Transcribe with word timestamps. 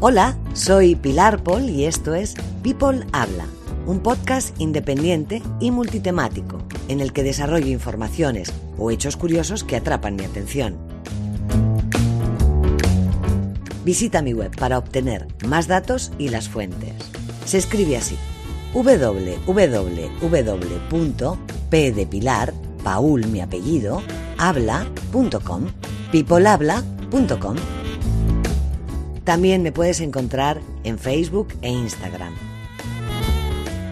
Hola, 0.00 0.38
soy 0.54 0.94
Pilar 0.94 1.42
Paul 1.42 1.68
y 1.68 1.86
esto 1.86 2.14
es 2.14 2.36
People 2.62 3.04
Habla, 3.10 3.46
un 3.84 3.98
podcast 3.98 4.54
independiente 4.60 5.42
y 5.58 5.72
multitemático 5.72 6.62
en 6.86 7.00
el 7.00 7.12
que 7.12 7.24
desarrollo 7.24 7.66
informaciones 7.66 8.52
o 8.78 8.92
hechos 8.92 9.16
curiosos 9.16 9.64
que 9.64 9.74
atrapan 9.74 10.14
mi 10.14 10.24
atención. 10.24 10.76
Visita 13.84 14.22
mi 14.22 14.34
web 14.34 14.56
para 14.56 14.78
obtener 14.78 15.26
más 15.48 15.66
datos 15.66 16.12
y 16.16 16.28
las 16.28 16.48
fuentes. 16.48 16.94
Se 17.44 17.58
escribe 17.58 17.96
así: 17.96 18.16
www.p 18.72 19.48
Paul 22.84 23.26
mi 23.26 23.40
apellido, 23.40 24.02
habla.com, 24.38 25.66
peoplehabla.com. 26.12 27.56
También 29.28 29.62
me 29.62 29.72
puedes 29.72 30.00
encontrar 30.00 30.58
en 30.84 30.98
Facebook 30.98 31.48
e 31.60 31.68
Instagram. 31.68 32.34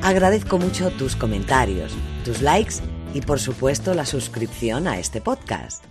Agradezco 0.02 0.56
mucho 0.56 0.88
tus 0.92 1.14
comentarios, 1.14 1.92
tus 2.24 2.40
likes 2.40 2.76
y 3.12 3.20
por 3.20 3.38
supuesto 3.38 3.92
la 3.92 4.06
suscripción 4.06 4.88
a 4.88 4.98
este 4.98 5.20
podcast. 5.20 5.84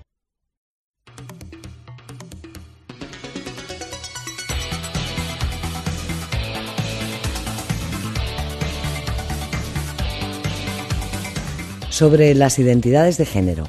Sobre 11.91 12.33
las 12.33 12.57
identidades 12.57 13.19
de 13.19 13.27
género, 13.27 13.65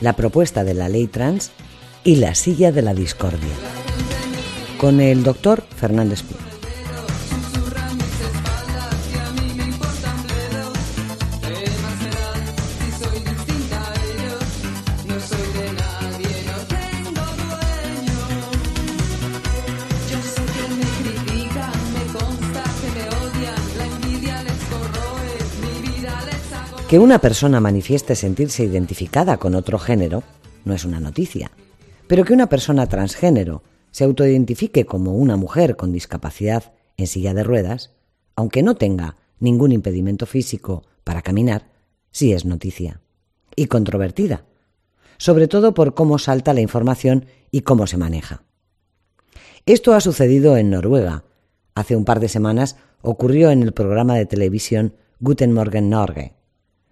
la 0.00 0.12
propuesta 0.12 0.62
de 0.62 0.74
la 0.74 0.88
ley 0.88 1.08
trans 1.08 1.50
y 2.04 2.14
la 2.14 2.36
silla 2.36 2.70
de 2.70 2.82
la 2.82 2.94
discordia 2.94 3.79
con 4.80 4.98
el 4.98 5.22
doctor 5.22 5.62
Fernández 5.76 6.22
Pino. 6.22 6.40
Que 26.88 26.98
una 26.98 27.18
persona 27.18 27.60
manifieste 27.60 28.16
sentirse 28.16 28.64
identificada 28.64 29.36
con 29.36 29.54
otro 29.54 29.78
género 29.78 30.22
no 30.64 30.72
es 30.72 30.86
una 30.86 31.00
noticia, 31.00 31.50
pero 32.06 32.24
que 32.24 32.32
una 32.32 32.48
persona 32.48 32.86
transgénero 32.86 33.62
se 33.90 34.04
autoidentifique 34.04 34.86
como 34.86 35.14
una 35.14 35.36
mujer 35.36 35.76
con 35.76 35.92
discapacidad 35.92 36.72
en 36.96 37.06
silla 37.06 37.34
de 37.34 37.42
ruedas, 37.42 37.90
aunque 38.36 38.62
no 38.62 38.76
tenga 38.76 39.16
ningún 39.38 39.72
impedimento 39.72 40.26
físico 40.26 40.84
para 41.04 41.22
caminar, 41.22 41.70
sí 42.10 42.32
es 42.32 42.44
noticia. 42.44 43.00
Y 43.56 43.66
controvertida, 43.66 44.44
sobre 45.18 45.48
todo 45.48 45.74
por 45.74 45.94
cómo 45.94 46.18
salta 46.18 46.54
la 46.54 46.60
información 46.60 47.26
y 47.50 47.62
cómo 47.62 47.86
se 47.86 47.96
maneja. 47.96 48.44
Esto 49.66 49.92
ha 49.92 50.00
sucedido 50.00 50.56
en 50.56 50.70
Noruega. 50.70 51.24
Hace 51.74 51.96
un 51.96 52.04
par 52.04 52.20
de 52.20 52.28
semanas 52.28 52.76
ocurrió 53.02 53.50
en 53.50 53.62
el 53.62 53.72
programa 53.72 54.14
de 54.14 54.26
televisión 54.26 54.94
Guten 55.20 55.52
Morgen 55.52 55.90
Norge, 55.90 56.34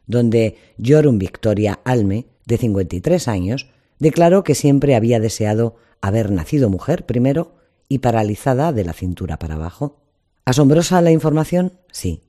donde 0.06 0.56
Jorun 0.84 1.18
Victoria 1.18 1.80
Alme, 1.84 2.26
de 2.44 2.58
53 2.58 3.28
años, 3.28 3.70
declaró 3.98 4.44
que 4.44 4.54
siempre 4.54 4.94
había 4.94 5.20
deseado 5.20 5.76
haber 6.00 6.30
nacido 6.30 6.70
mujer 6.70 7.06
primero 7.06 7.56
y 7.88 7.98
paralizada 7.98 8.72
de 8.72 8.84
la 8.84 8.92
cintura 8.92 9.38
para 9.38 9.54
abajo. 9.54 10.00
¿Asombrosa 10.44 11.00
la 11.02 11.10
información? 11.10 11.72
Sí. 11.90 12.22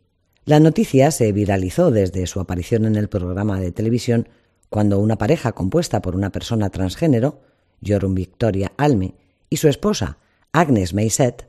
La 0.45 0.59
noticia 0.59 1.11
se 1.11 1.31
viralizó 1.31 1.91
desde 1.91 2.25
su 2.27 2.39
aparición 2.39 2.85
en 2.85 2.95
el 2.95 3.09
programa 3.09 3.59
de 3.59 3.71
televisión 3.71 4.27
cuando 4.69 4.99
una 4.99 5.17
pareja 5.17 5.51
compuesta 5.51 6.01
por 6.01 6.15
una 6.15 6.31
persona 6.31 6.69
transgénero, 6.69 7.41
Jorun 7.85 8.15
Victoria 8.15 8.71
Alme, 8.77 9.15
y 9.49 9.57
su 9.57 9.67
esposa, 9.67 10.17
Agnes 10.51 10.93
Mayset, 10.93 11.47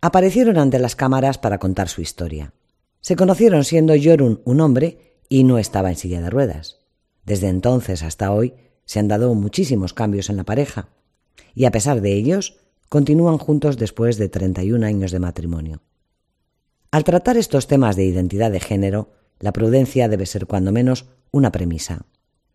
aparecieron 0.00 0.58
ante 0.58 0.78
las 0.78 0.96
cámaras 0.96 1.38
para 1.38 1.58
contar 1.58 1.88
su 1.88 2.00
historia. 2.00 2.52
Se 3.00 3.16
conocieron 3.16 3.64
siendo 3.64 3.94
Jorun 4.00 4.40
un 4.44 4.60
hombre 4.60 5.18
y 5.28 5.44
no 5.44 5.58
estaba 5.58 5.90
en 5.90 5.96
silla 5.96 6.20
de 6.20 6.30
ruedas. 6.30 6.78
Desde 7.24 7.48
entonces 7.48 8.02
hasta 8.02 8.32
hoy 8.32 8.54
se 8.92 8.98
han 8.98 9.08
dado 9.08 9.34
muchísimos 9.34 9.94
cambios 9.94 10.28
en 10.28 10.36
la 10.36 10.44
pareja 10.44 10.90
y 11.54 11.64
a 11.64 11.70
pesar 11.70 12.02
de 12.02 12.12
ellos, 12.12 12.58
continúan 12.90 13.38
juntos 13.38 13.78
después 13.78 14.18
de 14.18 14.28
31 14.28 14.84
años 14.84 15.12
de 15.12 15.18
matrimonio. 15.18 15.80
Al 16.90 17.02
tratar 17.02 17.38
estos 17.38 17.68
temas 17.68 17.96
de 17.96 18.04
identidad 18.04 18.50
de 18.50 18.60
género, 18.60 19.08
la 19.40 19.54
prudencia 19.54 20.08
debe 20.08 20.26
ser 20.26 20.46
cuando 20.46 20.72
menos 20.72 21.06
una 21.30 21.50
premisa. 21.50 22.04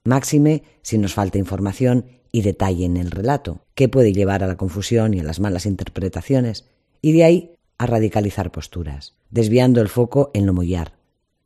Máxime 0.04 0.62
si 0.84 1.00
nos 1.00 1.16
falta 1.16 1.40
información 1.40 2.06
y 2.32 2.44
detalle 2.44 2.86
en 2.86 2.98
el 2.98 3.10
relato, 3.10 3.66
que 3.74 3.90
puede 3.90 4.14
llevar 4.14 4.44
a 4.44 4.48
la 4.48 4.58
confusión 4.58 5.16
y 5.16 5.22
a 5.22 5.24
las 5.24 5.40
malas 5.40 5.66
interpretaciones, 5.66 6.66
y 7.02 7.14
de 7.14 7.24
ahí 7.24 7.56
a 7.80 7.88
radicalizar 7.88 8.52
posturas, 8.52 9.16
desviando 9.32 9.82
el 9.82 9.90
foco 9.90 10.30
en 10.36 10.46
lo 10.46 10.54
mollar, 10.54 10.94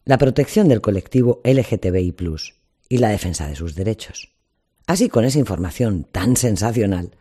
la 0.03 0.17
protección 0.17 0.67
del 0.67 0.81
colectivo 0.81 1.39
LGTBI 1.45 2.13
y 2.89 2.97
la 2.97 3.07
defensa 3.07 3.47
de 3.47 3.55
sus 3.55 3.73
derechos. 3.73 4.33
Así, 4.87 5.09
con 5.09 5.25
esa 5.25 5.39
información 5.39 6.05
tan 6.11 6.35
sensacional, 6.35 7.11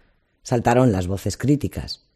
saltaron 0.43 0.93
las 0.93 1.07
voces 1.07 1.37
críticas. 1.37 2.07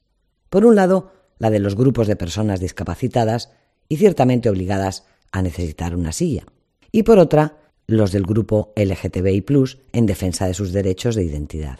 Por 0.50 0.66
un 0.66 0.74
lado, 0.74 1.12
la 1.38 1.50
de 1.50 1.58
los 1.58 1.76
grupos 1.76 2.06
de 2.06 2.16
personas 2.16 2.60
discapacitadas 2.60 3.50
y 3.88 3.96
ciertamente 3.96 4.48
obligadas 4.48 5.04
a 5.32 5.42
necesitar 5.42 5.94
una 5.94 6.12
silla. 6.12 6.44
Y 6.92 7.02
por 7.02 7.18
otra, 7.18 7.58
los 7.86 8.12
del 8.12 8.22
grupo 8.22 8.72
LGTBI 8.76 9.44
en 9.92 10.06
defensa 10.06 10.46
de 10.46 10.54
sus 10.54 10.72
derechos 10.72 11.14
de 11.16 11.24
identidad. 11.24 11.78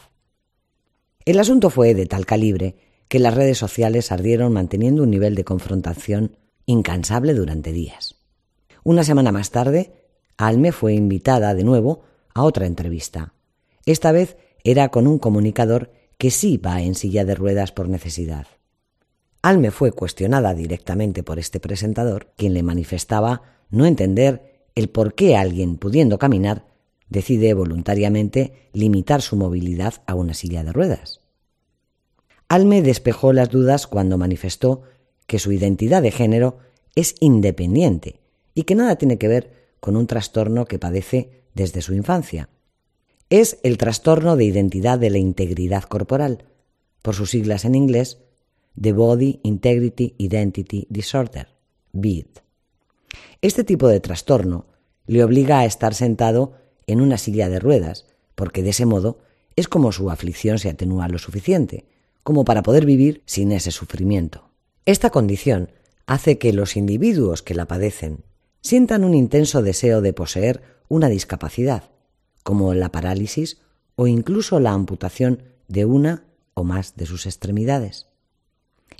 El 1.25 1.39
asunto 1.39 1.69
fue 1.69 1.95
de 1.95 2.05
tal 2.05 2.25
calibre 2.25 2.75
que 3.07 3.19
las 3.19 3.33
redes 3.33 3.57
sociales 3.57 4.11
ardieron 4.11 4.53
manteniendo 4.53 5.03
un 5.03 5.09
nivel 5.09 5.35
de 5.35 5.43
confrontación 5.43 6.37
incansable 6.65 7.33
durante 7.33 7.71
días. 7.71 8.15
Una 8.83 9.03
semana 9.03 9.31
más 9.31 9.51
tarde, 9.51 9.93
Alme 10.37 10.71
fue 10.71 10.93
invitada 10.93 11.53
de 11.53 11.63
nuevo 11.63 12.03
a 12.33 12.43
otra 12.43 12.65
entrevista. 12.65 13.33
Esta 13.85 14.11
vez 14.11 14.37
era 14.63 14.89
con 14.89 15.07
un 15.07 15.19
comunicador 15.19 15.91
que 16.17 16.31
sí 16.31 16.57
va 16.57 16.81
en 16.81 16.95
silla 16.95 17.25
de 17.25 17.35
ruedas 17.35 17.71
por 17.71 17.87
necesidad. 17.89 18.47
Alme 19.41 19.69
fue 19.69 19.91
cuestionada 19.91 20.55
directamente 20.55 21.21
por 21.21 21.37
este 21.37 21.59
presentador, 21.59 22.33
quien 22.35 22.53
le 22.53 22.63
manifestaba 22.63 23.43
no 23.69 23.85
entender 23.85 24.67
el 24.73 24.89
por 24.89 25.13
qué 25.13 25.35
alguien 25.35 25.77
pudiendo 25.77 26.17
caminar 26.17 26.65
decide 27.09 27.53
voluntariamente 27.53 28.69
limitar 28.73 29.21
su 29.21 29.35
movilidad 29.35 30.01
a 30.07 30.15
una 30.15 30.33
silla 30.33 30.63
de 30.63 30.73
ruedas. 30.73 31.21
Alme 32.49 32.81
despejó 32.81 33.33
las 33.33 33.49
dudas 33.49 33.85
cuando 33.85 34.17
manifestó 34.17 34.81
que 35.27 35.39
su 35.39 35.51
identidad 35.51 36.01
de 36.01 36.11
género 36.11 36.57
es 36.95 37.15
independiente 37.19 38.19
y 38.53 38.63
que 38.63 38.75
nada 38.75 38.95
tiene 38.95 39.17
que 39.17 39.27
ver 39.27 39.51
con 39.79 39.95
un 39.95 40.07
trastorno 40.07 40.65
que 40.65 40.79
padece 40.79 41.43
desde 41.53 41.81
su 41.81 41.93
infancia, 41.93 42.49
es 43.39 43.57
el 43.63 43.77
trastorno 43.77 44.35
de 44.35 44.45
identidad 44.45 44.99
de 44.99 45.09
la 45.09 45.17
integridad 45.17 45.83
corporal, 45.83 46.45
por 47.01 47.15
sus 47.15 47.31
siglas 47.31 47.65
en 47.65 47.75
inglés, 47.75 48.19
The 48.79 48.93
Body 48.93 49.39
Integrity 49.43 50.15
Identity 50.17 50.87
Disorder, 50.89 51.47
BID. 51.91 52.27
Este 53.41 53.63
tipo 53.63 53.87
de 53.87 53.99
trastorno 53.99 54.67
le 55.07 55.23
obliga 55.23 55.59
a 55.59 55.65
estar 55.65 55.93
sentado 55.93 56.53
en 56.87 57.01
una 57.01 57.17
silla 57.17 57.49
de 57.49 57.59
ruedas, 57.59 58.05
porque 58.35 58.63
de 58.63 58.71
ese 58.71 58.85
modo 58.85 59.19
es 59.55 59.67
como 59.67 59.91
su 59.91 60.09
aflicción 60.09 60.59
se 60.59 60.69
atenúa 60.69 61.07
lo 61.07 61.17
suficiente, 61.17 61.85
como 62.23 62.43
para 62.43 62.63
poder 62.63 62.85
vivir 62.85 63.21
sin 63.25 63.51
ese 63.51 63.71
sufrimiento. 63.71 64.49
Esta 64.85 65.09
condición 65.09 65.71
hace 66.05 66.37
que 66.37 66.53
los 66.53 66.75
individuos 66.75 67.41
que 67.41 67.53
la 67.53 67.65
padecen 67.65 68.23
sientan 68.61 69.03
un 69.03 69.13
intenso 69.13 69.61
deseo 69.61 70.01
de 70.01 70.13
poseer 70.13 70.61
una 70.87 71.07
discapacidad, 71.07 71.91
como 72.45 72.75
la 72.75 72.91
parálisis 72.91 73.57
o 73.95 74.05
incluso 74.05 74.59
la 74.59 74.71
amputación 74.71 75.41
de 75.67 75.85
una 75.85 76.25
o 76.53 76.63
más 76.63 76.95
de 76.95 77.07
sus 77.07 77.25
extremidades. 77.25 78.05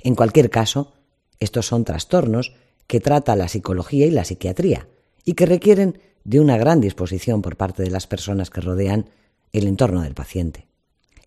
En 0.02 0.16
cualquier 0.16 0.50
caso, 0.50 0.94
estos 1.38 1.64
son 1.64 1.84
trastornos 1.84 2.54
que 2.88 2.98
trata 2.98 3.36
la 3.36 3.46
psicología 3.46 4.04
y 4.04 4.10
la 4.10 4.24
psiquiatría 4.24 4.88
y 5.24 5.34
que 5.34 5.46
requieren 5.46 6.00
de 6.24 6.40
una 6.40 6.56
gran 6.56 6.80
disposición 6.80 7.40
por 7.40 7.56
parte 7.56 7.84
de 7.84 7.90
las 7.90 8.08
personas 8.08 8.50
que 8.50 8.60
rodean 8.60 9.10
el 9.52 9.68
entorno 9.68 10.02
del 10.02 10.14
paciente. 10.14 10.66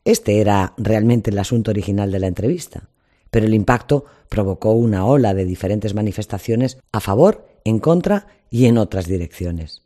Este 0.03 0.41
era 0.41 0.73
realmente 0.75 1.31
el 1.31 1.39
asunto 1.39 1.71
original 1.71 2.11
de 2.11 2.19
la 2.19 2.27
entrevista, 2.27 2.89
pero 3.31 3.45
el 3.45 3.53
impacto 3.53 4.03
provocó 4.27 4.73
una 4.73 5.05
ola 5.05 5.33
de 5.33 5.45
diferentes 5.45 5.93
manifestaciones 5.93 6.79
a 6.91 6.99
favor, 6.99 7.47
en 7.63 7.79
contra 7.79 8.27
y 8.49 8.65
en 8.65 8.77
otras 8.77 9.07
direcciones. 9.07 9.83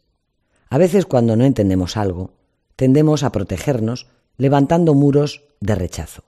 A 0.74 0.80
veces 0.80 1.06
cuando 1.06 1.36
no 1.36 1.46
entendemos 1.46 1.98
algo, 1.98 2.34
tendemos 2.76 3.22
a 3.22 3.32
protegernos 3.32 4.08
levantando 4.38 4.96
muros 4.96 5.44
de 5.60 5.76
rechazo. 5.76 6.24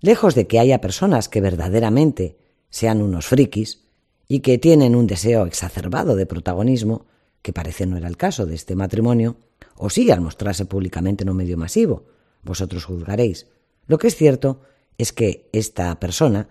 Lejos 0.00 0.34
de 0.34 0.46
que 0.46 0.58
haya 0.58 0.80
personas 0.80 1.28
que 1.28 1.42
verdaderamente 1.42 2.38
sean 2.70 3.02
unos 3.02 3.26
frikis 3.26 3.82
y 4.26 4.40
que 4.40 4.56
tienen 4.56 4.96
un 4.96 5.06
deseo 5.06 5.44
exacerbado 5.44 6.16
de 6.16 6.24
protagonismo, 6.24 7.04
que 7.42 7.52
parece 7.52 7.84
no 7.84 7.98
era 7.98 8.08
el 8.08 8.16
caso 8.16 8.46
de 8.46 8.54
este 8.54 8.74
matrimonio, 8.74 9.36
o 9.76 9.90
sí 9.90 10.10
al 10.10 10.22
mostrarse 10.22 10.64
públicamente 10.64 11.24
en 11.24 11.28
un 11.28 11.36
medio 11.36 11.58
masivo, 11.58 12.04
vosotros 12.42 12.86
juzgaréis. 12.86 13.48
Lo 13.86 13.98
que 13.98 14.06
es 14.06 14.16
cierto 14.16 14.62
es 14.96 15.12
que 15.12 15.50
esta 15.52 16.00
persona 16.00 16.48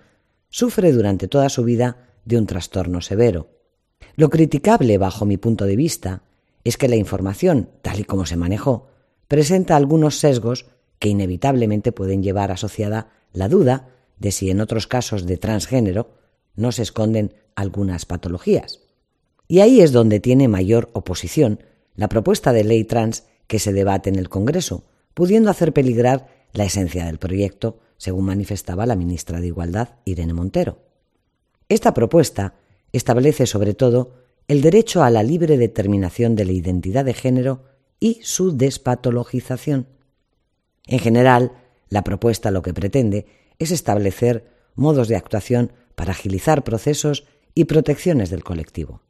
sufre 0.52 0.92
durante 0.92 1.28
toda 1.28 1.50
su 1.50 1.64
vida 1.64 2.10
de 2.26 2.38
un 2.38 2.46
trastorno 2.46 3.02
severo. 3.02 3.50
Lo 4.16 4.30
criticable, 4.30 5.00
bajo 5.00 5.26
mi 5.26 5.38
punto 5.38 5.66
de 5.66 5.78
vista, 5.78 6.22
es 6.66 6.78
que 6.78 6.90
la 6.90 6.98
información, 6.98 7.70
tal 7.82 8.02
y 8.02 8.04
como 8.04 8.26
se 8.26 8.36
manejó, 8.36 8.88
presenta 9.30 9.78
algunos 9.78 10.18
sesgos 10.20 10.66
que 11.00 11.10
inevitablemente 11.10 11.92
pueden 11.94 12.24
llevar 12.24 12.52
asociada 12.52 13.12
la 13.32 13.48
duda 13.48 13.90
de 14.18 14.32
si 14.32 14.50
en 14.50 14.60
otros 14.60 14.88
casos 14.88 15.26
de 15.26 15.38
transgénero 15.38 16.10
no 16.56 16.72
se 16.72 16.82
esconden 16.82 17.36
algunas 17.56 18.06
patologías. 18.06 18.82
Y 19.48 19.60
ahí 19.60 19.80
es 19.80 19.92
donde 19.92 20.20
tiene 20.20 20.48
mayor 20.48 20.90
oposición 20.94 21.60
la 21.96 22.10
propuesta 22.10 22.52
de 22.52 22.64
ley 22.64 22.84
trans 22.84 23.26
que 23.48 23.60
se 23.60 23.72
debate 23.72 24.10
en 24.10 24.18
el 24.18 24.28
Congreso, 24.28 24.86
pudiendo 25.14 25.52
hacer 25.52 25.72
peligrar 25.72 26.28
la 26.52 26.66
esencia 26.66 27.06
del 27.06 27.20
proyecto, 27.20 27.80
según 27.98 28.26
manifestaba 28.26 28.86
la 28.86 28.96
ministra 28.96 29.40
de 29.40 29.48
Igualdad, 29.48 29.90
Irene 30.04 30.34
Montero. 30.34 30.80
Esta 31.70 31.94
propuesta 31.94 32.56
establece 32.92 33.46
sobre 33.46 33.74
todo 33.74 34.25
el 34.48 34.62
derecho 34.62 35.04
a 35.04 35.10
la 35.10 35.24
libre 35.24 35.58
determinación 35.58 36.36
de 36.36 36.46
la 36.46 36.52
identidad 36.52 37.06
de 37.06 37.14
género 37.14 37.64
y 38.00 38.20
su 38.24 38.56
despatologización. 38.56 39.88
En 40.88 41.00
general, 41.00 41.54
la 41.90 42.04
propuesta 42.04 42.52
lo 42.52 42.62
que 42.62 42.74
pretende 42.74 43.26
es 43.58 43.72
establecer 43.72 44.52
modos 44.76 45.08
de 45.08 45.16
actuación 45.16 45.72
para 45.96 46.12
agilizar 46.12 46.64
procesos 46.64 47.26
y 47.56 47.66
protecciones 47.66 48.30
del 48.30 48.44
colectivo. 48.44 49.02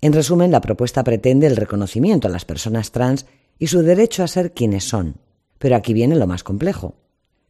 En 0.00 0.12
resumen, 0.12 0.50
la 0.50 0.60
propuesta 0.60 1.04
pretende 1.04 1.46
el 1.46 1.56
reconocimiento 1.56 2.28
a 2.28 2.30
las 2.30 2.44
personas 2.44 2.90
trans 2.90 3.26
y 3.58 3.68
su 3.68 3.82
derecho 3.82 4.22
a 4.22 4.28
ser 4.28 4.52
quienes 4.52 4.84
son. 4.84 5.16
Pero 5.58 5.76
aquí 5.76 5.92
viene 5.92 6.16
lo 6.16 6.26
más 6.26 6.42
complejo. 6.42 6.96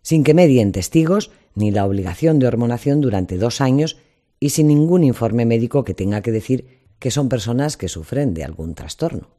Sin 0.03 0.25
que 0.25 0.35
medien 0.35 0.73
testigos 0.73 1.31
ni 1.55 1.71
la 1.71 1.87
obligación 1.87 2.39
de 2.39 2.47
hormonación 2.47 3.01
durante 3.01 3.39
dos 3.39 3.61
años 3.61 3.99
y 4.41 4.51
sin 4.51 4.69
ningún 4.69 5.05
informe 5.05 5.47
médico 5.47 5.85
que 5.85 5.95
tenga 5.95 6.23
que 6.23 6.33
decir 6.33 6.80
que 7.01 7.11
son 7.11 7.29
personas 7.29 7.77
que 7.77 7.89
sufren 7.89 8.35
de 8.35 8.45
algún 8.45 8.75
trastorno. 8.75 9.31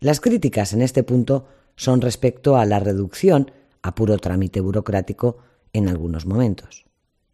Las 0.00 0.20
críticas 0.20 0.72
en 0.72 0.80
este 0.80 1.02
punto 1.02 1.46
son 1.76 2.00
respecto 2.00 2.56
a 2.56 2.64
la 2.64 2.80
reducción 2.80 3.50
a 3.82 3.94
puro 3.94 4.16
trámite 4.16 4.60
burocrático 4.60 5.38
en 5.72 5.88
algunos 5.88 6.24
momentos. 6.24 6.86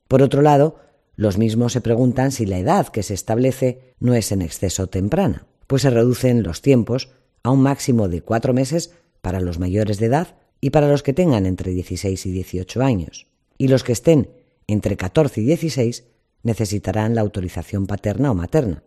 Por 0.09 0.23
otro 0.23 0.43
lado, 0.43 0.81
los 1.15 1.39
mismos 1.39 1.75
se 1.75 1.81
preguntan 1.81 2.33
si 2.33 2.47
la 2.47 2.59
edad 2.59 2.89
que 2.89 3.03
se 3.03 3.15
establece 3.15 3.95
no 4.01 4.15
es 4.15 4.33
en 4.33 4.43
exceso 4.43 4.89
temprana, 4.89 5.47
pues 5.67 5.83
se 5.83 5.91
reducen 5.91 6.43
los 6.43 6.63
tiempos 6.63 7.11
a 7.43 7.51
un 7.51 7.61
máximo 7.63 8.09
de 8.09 8.23
cuatro 8.23 8.55
meses 8.55 8.95
para 9.21 9.41
los 9.41 9.59
mayores 9.59 9.99
de 9.99 10.07
edad 10.07 10.37
y 10.61 10.71
para 10.71 10.89
los 10.89 11.03
que 11.03 11.13
tengan 11.13 11.47
entre 11.47 11.73
16 11.73 12.25
y 12.27 12.33
18 12.33 12.83
años. 12.83 13.27
Y 13.59 13.69
los 13.69 13.85
que 13.85 13.93
estén 13.93 14.31
entre 14.67 14.97
14 14.97 15.43
y 15.43 15.45
16 15.45 16.05
necesitarán 16.43 17.15
la 17.15 17.21
autorización 17.21 17.87
paterna 17.87 18.31
o 18.31 18.35
materna. 18.35 18.83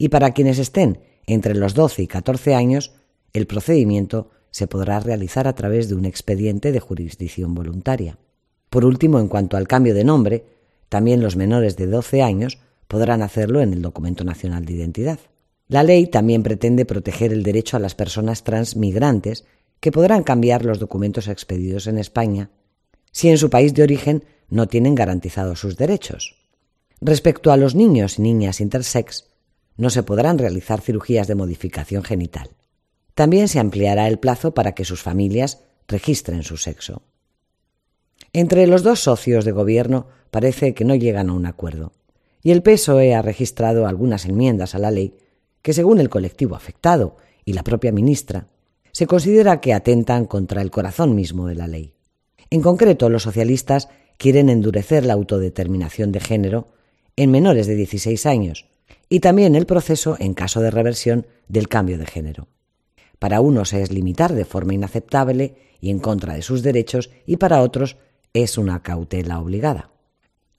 Y 0.00 0.08
para 0.08 0.30
quienes 0.30 0.58
estén 0.58 1.00
entre 1.26 1.54
los 1.54 1.74
12 1.74 2.00
y 2.00 2.06
14 2.06 2.54
años, 2.54 2.94
el 3.34 3.46
procedimiento 3.46 4.30
se 4.50 4.66
podrá 4.66 4.98
realizar 4.98 5.46
a 5.46 5.54
través 5.54 5.90
de 5.90 5.94
un 5.94 6.06
expediente 6.06 6.72
de 6.72 6.80
jurisdicción 6.80 7.54
voluntaria. 7.54 8.16
Por 8.70 8.86
último, 8.86 9.20
en 9.20 9.28
cuanto 9.28 9.58
al 9.58 9.68
cambio 9.68 9.92
de 9.92 10.04
nombre, 10.04 10.46
también 10.88 11.20
los 11.20 11.36
menores 11.36 11.76
de 11.76 11.86
12 11.86 12.22
años 12.22 12.60
podrán 12.88 13.20
hacerlo 13.20 13.60
en 13.60 13.74
el 13.74 13.82
Documento 13.82 14.24
Nacional 14.24 14.64
de 14.64 14.72
Identidad. 14.72 15.18
La 15.68 15.82
ley 15.82 16.06
también 16.06 16.42
pretende 16.42 16.86
proteger 16.86 17.34
el 17.34 17.42
derecho 17.42 17.76
a 17.76 17.80
las 17.80 17.94
personas 17.94 18.42
transmigrantes 18.42 19.44
que 19.80 19.92
podrán 19.92 20.22
cambiar 20.22 20.64
los 20.64 20.78
documentos 20.78 21.28
expedidos 21.28 21.86
en 21.86 21.98
España 21.98 22.48
si 23.12 23.28
en 23.28 23.36
su 23.36 23.50
país 23.50 23.74
de 23.74 23.82
origen 23.82 24.24
no 24.48 24.66
tienen 24.66 24.94
garantizados 24.94 25.60
sus 25.60 25.76
derechos. 25.76 26.36
Respecto 27.02 27.52
a 27.52 27.58
los 27.58 27.74
niños 27.74 28.18
y 28.18 28.22
niñas 28.22 28.62
intersex, 28.62 29.29
no 29.80 29.88
se 29.88 30.02
podrán 30.02 30.36
realizar 30.36 30.82
cirugías 30.82 31.26
de 31.26 31.34
modificación 31.34 32.04
genital. 32.04 32.50
También 33.14 33.48
se 33.48 33.58
ampliará 33.58 34.08
el 34.08 34.18
plazo 34.18 34.52
para 34.52 34.72
que 34.72 34.84
sus 34.84 35.02
familias 35.02 35.64
registren 35.88 36.42
su 36.42 36.58
sexo. 36.58 37.02
Entre 38.34 38.66
los 38.66 38.82
dos 38.82 39.00
socios 39.00 39.46
de 39.46 39.52
gobierno 39.52 40.06
parece 40.30 40.74
que 40.74 40.84
no 40.84 40.94
llegan 40.94 41.30
a 41.30 41.32
un 41.32 41.46
acuerdo, 41.46 41.92
y 42.42 42.50
el 42.50 42.62
PSOE 42.62 43.14
ha 43.14 43.22
registrado 43.22 43.86
algunas 43.86 44.26
enmiendas 44.26 44.74
a 44.74 44.78
la 44.78 44.90
ley 44.90 45.14
que, 45.62 45.72
según 45.72 45.98
el 45.98 46.10
colectivo 46.10 46.56
afectado 46.56 47.16
y 47.46 47.54
la 47.54 47.64
propia 47.64 47.90
ministra, 47.90 48.48
se 48.92 49.06
considera 49.06 49.62
que 49.62 49.72
atentan 49.72 50.26
contra 50.26 50.60
el 50.60 50.70
corazón 50.70 51.14
mismo 51.14 51.46
de 51.46 51.54
la 51.54 51.66
ley. 51.66 51.94
En 52.50 52.60
concreto, 52.60 53.08
los 53.08 53.22
socialistas 53.22 53.88
quieren 54.18 54.50
endurecer 54.50 55.06
la 55.06 55.14
autodeterminación 55.14 56.12
de 56.12 56.20
género 56.20 56.68
en 57.16 57.30
menores 57.30 57.66
de 57.66 57.76
16 57.76 58.26
años 58.26 58.69
y 59.08 59.20
también 59.20 59.54
el 59.54 59.66
proceso 59.66 60.16
en 60.18 60.34
caso 60.34 60.60
de 60.60 60.70
reversión 60.70 61.26
del 61.48 61.68
cambio 61.68 61.98
de 61.98 62.06
género. 62.06 62.48
Para 63.18 63.40
unos 63.40 63.72
es 63.72 63.92
limitar 63.92 64.32
de 64.32 64.44
forma 64.44 64.74
inaceptable 64.74 65.56
y 65.80 65.90
en 65.90 65.98
contra 65.98 66.34
de 66.34 66.42
sus 66.42 66.62
derechos 66.62 67.10
y 67.26 67.36
para 67.36 67.62
otros 67.62 67.96
es 68.32 68.58
una 68.58 68.82
cautela 68.82 69.40
obligada. 69.40 69.90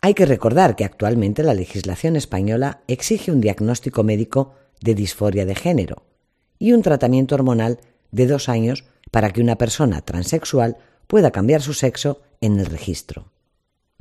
Hay 0.01 0.13
que 0.13 0.25
recordar 0.25 0.75
que 0.75 0.85
actualmente 0.85 1.43
la 1.43 1.53
legislación 1.53 2.15
española 2.15 2.81
exige 2.87 3.31
un 3.31 3.41
diagnóstico 3.41 4.03
médico 4.03 4.53
de 4.81 4.95
disforia 4.95 5.45
de 5.45 5.55
género 5.55 6.03
y 6.59 6.73
un 6.73 6.81
tratamiento 6.81 7.35
hormonal 7.35 7.79
de 8.11 8.27
dos 8.27 8.49
años 8.49 8.85
para 9.11 9.31
que 9.31 9.41
una 9.41 9.57
persona 9.57 10.01
transexual 10.01 10.77
pueda 11.07 11.31
cambiar 11.31 11.61
su 11.61 11.73
sexo 11.73 12.21
en 12.41 12.59
el 12.59 12.65
registro. 12.65 13.31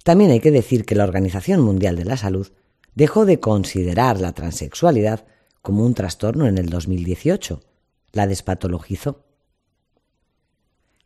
También 0.04 0.30
hay 0.30 0.40
que 0.40 0.50
decir 0.50 0.84
que 0.84 0.94
la 0.94 1.04
Organización 1.04 1.60
Mundial 1.60 1.96
de 1.96 2.04
la 2.04 2.16
Salud 2.16 2.48
dejó 3.00 3.25
de 3.25 3.41
considerar 3.41 4.20
la 4.20 4.35
transexualidad 4.35 5.25
como 5.62 5.87
un 5.87 5.94
trastorno 5.94 6.47
en 6.47 6.58
el 6.58 6.69
2018. 6.69 7.62
La 8.12 8.26
despatologizó. 8.26 9.25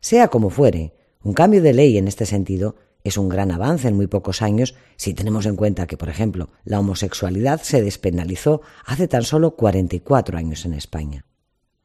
Sea 0.01 0.27
como 0.27 0.49
fuere, 0.49 0.93
un 1.23 1.31
cambio 1.31 1.61
de 1.61 1.71
ley 1.71 1.97
en 1.97 2.09
este 2.09 2.25
sentido 2.25 2.75
es 3.05 3.17
un 3.17 3.29
gran 3.29 3.49
avance 3.49 3.87
en 3.87 3.95
muy 3.95 4.07
pocos 4.07 4.41
años 4.41 4.75
si 4.97 5.13
tenemos 5.13 5.45
en 5.45 5.55
cuenta 5.55 5.87
que, 5.87 5.95
por 5.95 6.09
ejemplo, 6.09 6.49
la 6.65 6.81
homosexualidad 6.81 7.61
se 7.61 7.81
despenalizó 7.81 8.59
hace 8.85 9.07
tan 9.07 9.23
solo 9.23 9.55
44 9.55 10.37
años 10.37 10.65
en 10.65 10.73
España. 10.73 11.25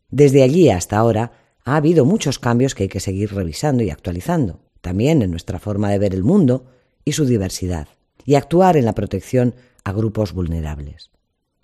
Desde 0.08 0.42
allí 0.42 0.70
hasta 0.70 0.98
ahora 0.98 1.54
ha 1.64 1.76
habido 1.76 2.04
muchos 2.04 2.40
cambios 2.40 2.74
que 2.74 2.82
hay 2.82 2.88
que 2.88 2.98
seguir 2.98 3.32
revisando 3.32 3.84
y 3.84 3.90
actualizando, 3.90 4.58
también 4.80 5.22
en 5.22 5.30
nuestra 5.30 5.60
forma 5.60 5.88
de 5.88 6.00
ver 6.00 6.14
el 6.14 6.24
mundo 6.24 6.64
y 7.04 7.12
su 7.12 7.26
diversidad, 7.26 7.86
y 8.24 8.34
actuar 8.34 8.76
en 8.76 8.86
la 8.86 8.96
protección 8.96 9.54
a 9.84 9.92
grupos 9.92 10.32
vulnerables. 10.32 11.10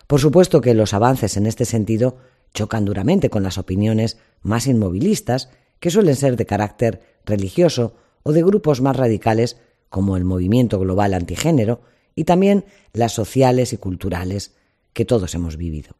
Por 0.07 0.19
supuesto 0.19 0.61
que 0.61 0.73
los 0.73 0.93
avances 0.93 1.37
en 1.37 1.45
este 1.45 1.65
sentido 1.65 2.17
chocan 2.53 2.85
duramente 2.85 3.29
con 3.29 3.43
las 3.43 3.57
opiniones 3.57 4.17
más 4.41 4.67
inmovilistas 4.67 5.49
que 5.79 5.91
suelen 5.91 6.15
ser 6.15 6.37
de 6.37 6.45
carácter 6.45 7.01
religioso 7.25 7.95
o 8.23 8.31
de 8.31 8.43
grupos 8.43 8.81
más 8.81 8.95
radicales 8.95 9.57
como 9.89 10.17
el 10.17 10.23
movimiento 10.23 10.79
global 10.79 11.13
antigénero 11.13 11.81
y 12.15 12.23
también 12.23 12.65
las 12.93 13.13
sociales 13.13 13.73
y 13.73 13.77
culturales 13.77 14.55
que 14.93 15.05
todos 15.05 15.35
hemos 15.35 15.57
vivido. 15.57 15.95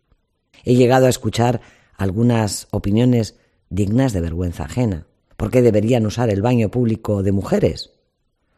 He 0.64 0.76
llegado 0.76 1.06
a 1.06 1.10
escuchar 1.10 1.62
algunas 1.96 2.68
opiniones 2.72 3.36
dignas 3.70 4.14
de 4.14 4.22
vergüenza 4.22 4.64
ajena. 4.64 5.06
¿Por 5.36 5.52
qué 5.52 5.62
deberían 5.62 6.06
usar 6.06 6.30
el 6.30 6.42
baño 6.42 6.70
público 6.70 7.22
de 7.22 7.32
mujeres? 7.32 7.92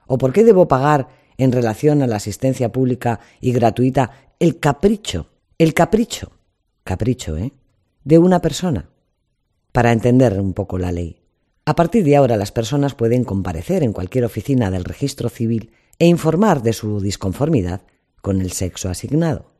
¿O 0.07 0.17
por 0.17 0.31
qué 0.31 0.43
debo 0.43 0.67
pagar 0.67 1.09
en 1.39 1.53
relación 1.53 2.03
a 2.03 2.07
la 2.07 2.17
asistencia 2.17 2.71
pública 2.71 3.21
y 3.41 3.53
gratuita 3.53 4.11
el 4.39 4.59
capricho, 4.59 5.27
el 5.57 5.73
capricho, 5.73 6.33
capricho, 6.83 7.37
¿eh? 7.37 7.53
de 8.03 8.17
una 8.17 8.41
persona? 8.41 8.89
Para 9.71 9.93
entender 9.93 10.39
un 10.39 10.53
poco 10.53 10.77
la 10.77 10.91
ley. 10.91 11.21
A 11.65 11.75
partir 11.75 12.03
de 12.03 12.17
ahora 12.17 12.35
las 12.35 12.51
personas 12.51 12.93
pueden 12.93 13.23
comparecer 13.23 13.83
en 13.83 13.93
cualquier 13.93 14.25
oficina 14.25 14.69
del 14.69 14.83
registro 14.83 15.29
civil 15.29 15.71
e 15.97 16.07
informar 16.07 16.61
de 16.61 16.73
su 16.73 16.99
disconformidad 16.99 17.81
con 18.21 18.41
el 18.41 18.51
sexo 18.51 18.89
asignado. 18.89 19.51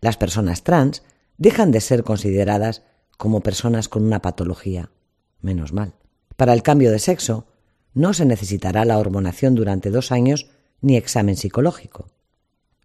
Las 0.00 0.18
personas 0.18 0.64
trans 0.64 1.02
dejan 1.38 1.70
de 1.70 1.80
ser 1.80 2.04
consideradas 2.04 2.82
como 3.16 3.40
personas 3.40 3.88
con 3.88 4.04
una 4.04 4.20
patología. 4.20 4.90
Menos 5.40 5.72
mal. 5.72 5.94
Para 6.36 6.52
el 6.52 6.62
cambio 6.62 6.90
de 6.90 6.98
sexo 6.98 7.46
no 7.94 8.12
se 8.12 8.26
necesitará 8.26 8.84
la 8.84 8.98
hormonación 8.98 9.54
durante 9.54 9.90
dos 9.90 10.12
años 10.12 10.50
ni 10.80 10.96
examen 10.96 11.36
psicológico. 11.36 12.10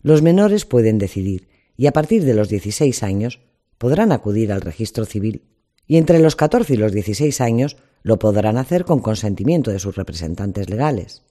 Los 0.02 0.22
menores 0.22 0.66
pueden 0.66 0.98
decidir 0.98 1.48
y 1.78 1.88
a 1.88 1.94
partir 1.94 2.24
de 2.24 2.34
los 2.34 2.50
16 2.50 3.04
años 3.04 3.40
podrán 3.78 4.12
acudir 4.12 4.52
al 4.52 4.62
registro 4.62 5.06
civil 5.06 5.44
y 5.88 5.98
entre 5.98 6.20
los 6.20 6.36
14 6.36 6.74
y 6.74 6.78
los 6.78 6.92
16 6.92 7.42
años 7.42 7.78
lo 8.04 8.20
podrán 8.20 8.58
hacer 8.58 8.86
con 8.86 9.00
consentimiento 9.00 9.72
de 9.72 9.80
sus 9.80 9.96
representantes 9.96 10.70
legales. 10.70 11.24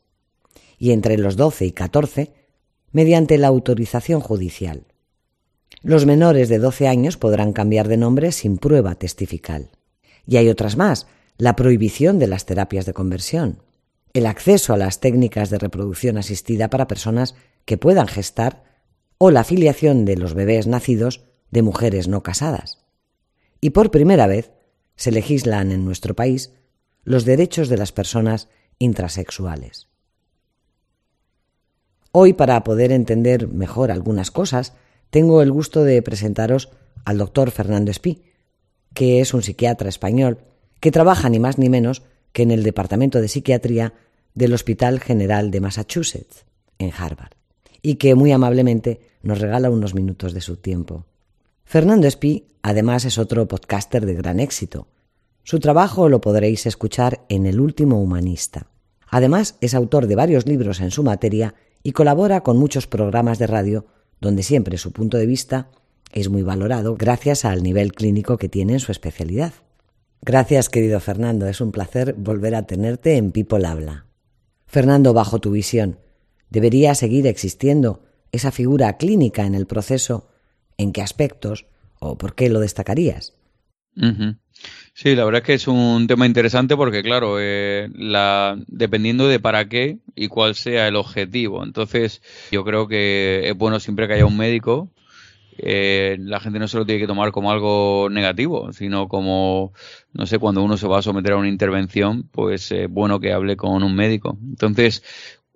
y 0.77 0.91
entre 0.91 1.17
los 1.19 1.37
12 1.37 1.67
y 1.67 1.73
14 1.73 2.33
mediante 2.91 3.39
la 3.39 3.49
autorización 3.49 4.21
judicial. 4.21 4.87
Los 5.83 6.07
menores 6.07 6.49
de 6.49 6.59
12 6.59 6.89
años 6.89 7.17
podrán 7.17 7.53
cambiar 7.53 7.89
de 7.89 7.97
nombre 7.97 8.33
sin 8.33 8.57
prueba 8.57 8.95
testifical. 8.95 9.71
Y 10.27 10.37
hay 10.37 10.49
otras 10.49 10.77
más, 10.77 11.07
la 11.37 11.57
prohibición 11.57 12.19
de 12.19 12.27
las 12.27 12.47
terapias 12.47 12.87
de 12.87 12.93
conversión, 12.93 13.64
el 14.15 14.27
acceso 14.27 14.73
a 14.73 14.77
las 14.77 15.01
técnicas 15.01 15.51
de 15.51 15.59
reproducción 15.59 16.17
asistida 16.17 16.71
para 16.71 16.87
personas 16.87 17.35
que 17.65 17.77
puedan 17.77 18.07
gestar 18.07 18.63
o 19.19 19.31
la 19.31 19.45
filiación 19.45 20.05
de 20.05 20.17
los 20.17 20.35
bebés 20.35 20.67
nacidos 20.67 21.25
de 21.51 21.63
mujeres 21.63 22.09
no 22.09 22.23
casadas. 22.23 22.79
Y 23.61 23.71
por 23.71 23.91
primera 23.91 24.27
vez 24.27 24.53
se 24.97 25.11
legislan 25.11 25.73
en 25.73 25.85
nuestro 25.85 26.15
país 26.15 26.53
los 27.03 27.25
derechos 27.25 27.69
de 27.69 27.77
las 27.77 27.91
personas 27.91 28.49
intrasexuales. 28.79 29.89
Hoy, 32.13 32.33
para 32.33 32.63
poder 32.63 32.93
entender 32.93 33.49
mejor 33.49 33.91
algunas 33.91 34.31
cosas, 34.31 34.75
tengo 35.11 35.43
el 35.43 35.51
gusto 35.51 35.83
de 35.83 36.01
presentaros 36.03 36.71
al 37.05 37.19
doctor 37.19 37.51
Fernando 37.51 37.91
Espí, 37.91 38.23
que 38.95 39.21
es 39.21 39.35
un 39.35 39.43
psiquiatra 39.43 39.89
español 39.89 40.39
que 40.79 40.93
trabaja 40.93 41.29
ni 41.29 41.41
más 41.41 41.59
ni 41.59 41.69
menos 41.69 42.03
que 42.33 42.43
en 42.43 42.51
el 42.51 42.63
Departamento 42.63 43.21
de 43.21 43.29
Psiquiatría 43.29 43.95
del 44.35 44.53
Hospital 44.53 45.01
General 45.01 45.51
de 45.51 45.61
Massachusetts, 45.61 46.45
en 46.79 46.93
Harvard, 46.97 47.33
y 47.83 47.97
que 47.97 48.15
muy 48.15 48.33
amablemente 48.33 49.01
nos 49.23 49.41
regala 49.41 49.71
unos 49.71 49.95
minutos 49.95 50.35
de 50.35 50.41
su 50.41 50.57
tiempo. 50.57 51.07
Fernando 51.65 52.07
Espí, 52.07 52.47
además, 52.63 53.05
es 53.05 53.19
otro 53.19 53.49
podcaster 53.49 54.05
de 54.05 54.15
gran 54.15 54.41
éxito. 54.41 54.89
Su 55.43 55.61
trabajo 55.61 56.09
lo 56.09 56.21
podréis 56.21 56.67
escuchar 56.67 57.25
en 57.29 57.47
El 57.47 57.61
último 57.61 58.03
humanista. 58.03 58.67
Además, 59.09 59.57
es 59.61 59.75
autor 59.75 60.07
de 60.07 60.17
varios 60.17 60.47
libros 60.47 60.81
en 60.81 60.91
su 60.91 61.03
materia 61.03 61.55
y 61.83 61.93
colabora 61.93 62.43
con 62.43 62.59
muchos 62.59 62.87
programas 62.87 63.39
de 63.39 63.47
radio 63.47 63.87
donde 64.21 64.43
siempre 64.43 64.79
su 64.79 64.93
punto 64.93 65.19
de 65.19 65.27
vista 65.27 65.69
es 66.13 66.29
muy 66.29 66.43
valorado 66.43 66.97
gracias 66.97 67.45
al 67.45 67.63
nivel 67.63 67.93
clínico 67.93 68.39
que 68.39 68.49
tiene 68.49 68.75
en 68.75 68.81
su 68.81 68.91
especialidad. 68.91 69.53
Gracias, 70.23 70.71
querido 70.71 70.99
Fernando. 71.01 71.47
Es 71.47 71.61
un 71.61 71.73
placer 71.73 72.15
volver 72.15 72.55
a 72.55 72.67
tenerte 72.67 73.17
en 73.17 73.33
People 73.33 73.67
Habla. 73.67 74.07
Fernando, 74.67 75.13
bajo 75.13 75.39
tu 75.39 75.51
visión, 75.51 75.99
¿debería 76.51 76.95
seguir 76.95 77.27
existiendo 77.27 78.03
esa 78.33 78.51
figura 78.51 78.97
clínica 78.97 79.47
en 79.47 79.55
el 79.55 79.67
proceso? 79.67 80.29
¿En 80.77 80.93
qué 80.93 81.03
aspectos? 81.03 81.67
¿O 82.01 82.19
por 82.19 82.35
qué 82.35 82.49
lo 82.49 82.61
destacarías? 82.61 83.35
Sí, 84.93 85.15
la 85.15 85.25
verdad 85.25 85.43
es 85.43 85.47
que 85.47 85.55
es 85.55 85.69
un 85.69 86.07
tema 86.07 86.27
interesante 86.27 86.77
porque, 86.77 87.03
claro, 87.03 87.37
eh, 87.41 87.89
la, 87.95 88.57
dependiendo 88.67 89.29
de 89.29 89.41
para 89.41 89.69
qué 89.69 89.99
y 90.15 90.29
cuál 90.29 90.55
sea 90.55 90.89
el 90.89 90.97
objetivo. 90.97 91.63
Entonces, 91.65 92.23
yo 92.51 92.65
creo 92.65 92.89
que 92.89 93.49
es 93.49 93.57
bueno 93.57 93.81
siempre 93.81 94.07
que 94.07 94.15
haya 94.15 94.27
un 94.27 94.37
médico 94.37 94.91
eh, 95.59 96.17
la 96.21 96.41
gente 96.41 96.59
no 96.59 96.69
se 96.69 96.79
lo 96.79 96.87
tiene 96.87 97.01
que 97.01 97.07
tomar 97.07 97.33
como 97.33 97.51
algo 97.51 98.09
negativo, 98.11 98.73
sino 98.73 99.09
como, 99.09 99.73
no 100.13 100.27
sé, 100.27 100.39
cuando 100.39 100.63
uno 100.63 100.77
se 100.77 100.87
va 100.87 100.99
a 100.99 101.03
someter 101.03 101.33
a 101.33 101.37
una 101.37 101.49
intervención, 101.49 102.29
pues 102.31 102.73
es 102.73 102.89
bueno 102.91 103.21
que 103.21 103.33
hable 103.33 103.57
con 103.57 103.83
un 103.83 103.95
médico. 103.95 104.39
Entonces, 104.43 105.03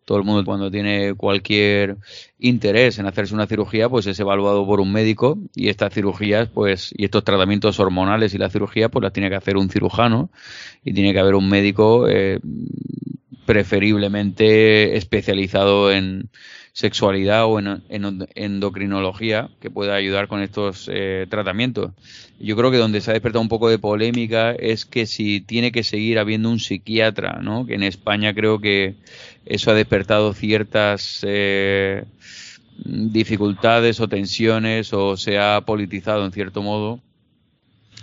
todo 0.08 0.16
el 0.16 0.24
mundo 0.24 0.42
cuando 0.44 0.70
tiene 0.70 1.12
cualquier 1.14 1.98
interés 2.38 2.98
en 2.98 3.04
hacerse 3.04 3.34
una 3.34 3.46
cirugía, 3.46 3.90
pues 3.90 4.06
es 4.06 4.18
evaluado 4.18 4.66
por 4.66 4.80
un 4.80 4.90
médico 4.90 5.38
y 5.54 5.68
estas 5.68 5.92
cirugías, 5.92 6.48
pues, 6.48 6.94
y 6.96 7.04
estos 7.04 7.24
tratamientos 7.24 7.78
hormonales 7.78 8.32
y 8.32 8.38
la 8.38 8.48
cirugía, 8.48 8.88
pues 8.88 9.02
las 9.02 9.12
tiene 9.12 9.28
que 9.28 9.36
hacer 9.36 9.58
un 9.58 9.68
cirujano 9.68 10.30
y 10.82 10.94
tiene 10.94 11.12
que 11.12 11.20
haber 11.20 11.34
un 11.34 11.50
médico 11.50 12.08
eh, 12.08 12.40
preferiblemente 13.44 14.96
especializado 14.96 15.92
en, 15.92 16.30
sexualidad 16.78 17.44
o 17.46 17.58
en, 17.58 17.82
endocrinología 18.36 19.48
que 19.60 19.68
pueda 19.68 19.96
ayudar 19.96 20.28
con 20.28 20.42
estos 20.42 20.88
eh, 20.88 21.26
tratamientos. 21.28 21.90
Yo 22.38 22.54
creo 22.54 22.70
que 22.70 22.76
donde 22.76 23.00
se 23.00 23.10
ha 23.10 23.14
despertado 23.14 23.42
un 23.42 23.48
poco 23.48 23.68
de 23.68 23.80
polémica 23.80 24.52
es 24.52 24.84
que 24.84 25.06
si 25.06 25.40
tiene 25.40 25.72
que 25.72 25.82
seguir 25.82 26.20
habiendo 26.20 26.48
un 26.48 26.60
psiquiatra, 26.60 27.40
¿no? 27.42 27.66
Que 27.66 27.74
en 27.74 27.82
España 27.82 28.32
creo 28.32 28.60
que 28.60 28.94
eso 29.44 29.72
ha 29.72 29.74
despertado 29.74 30.32
ciertas 30.34 31.26
eh, 31.26 32.04
dificultades 32.84 33.98
o 33.98 34.06
tensiones 34.06 34.92
o 34.92 35.16
se 35.16 35.36
ha 35.36 35.60
politizado 35.62 36.24
en 36.24 36.30
cierto 36.30 36.62
modo 36.62 37.00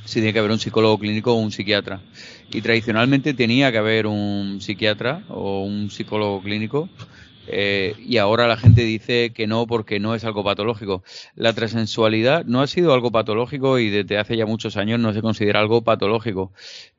si 0.03 0.15
tiene 0.15 0.33
que 0.33 0.39
haber 0.39 0.51
un 0.51 0.59
psicólogo 0.59 0.99
clínico 0.99 1.31
o 1.31 1.39
un 1.39 1.53
psiquiatra. 1.53 2.01
Y 2.51 2.59
tradicionalmente 2.59 3.33
tenía 3.33 3.71
que 3.71 3.77
haber 3.77 4.05
un 4.05 4.59
psiquiatra 4.59 5.23
o 5.29 5.63
un 5.63 5.89
psicólogo 5.89 6.41
clínico 6.41 6.89
eh, 7.47 7.95
y 7.99 8.17
ahora 8.17 8.47
la 8.47 8.57
gente 8.57 8.83
dice 8.83 9.31
que 9.33 9.47
no 9.47 9.67
porque 9.67 9.99
no 9.99 10.15
es 10.15 10.23
algo 10.23 10.43
patológico. 10.43 11.03
La 11.35 11.53
transensualidad 11.53 12.45
no 12.45 12.61
ha 12.61 12.67
sido 12.67 12.93
algo 12.93 13.11
patológico 13.11 13.79
y 13.79 13.89
desde 13.89 14.17
hace 14.17 14.37
ya 14.37 14.45
muchos 14.45 14.77
años 14.77 14.99
no 14.99 15.13
se 15.13 15.21
considera 15.21 15.59
algo 15.59 15.81
patológico, 15.81 16.51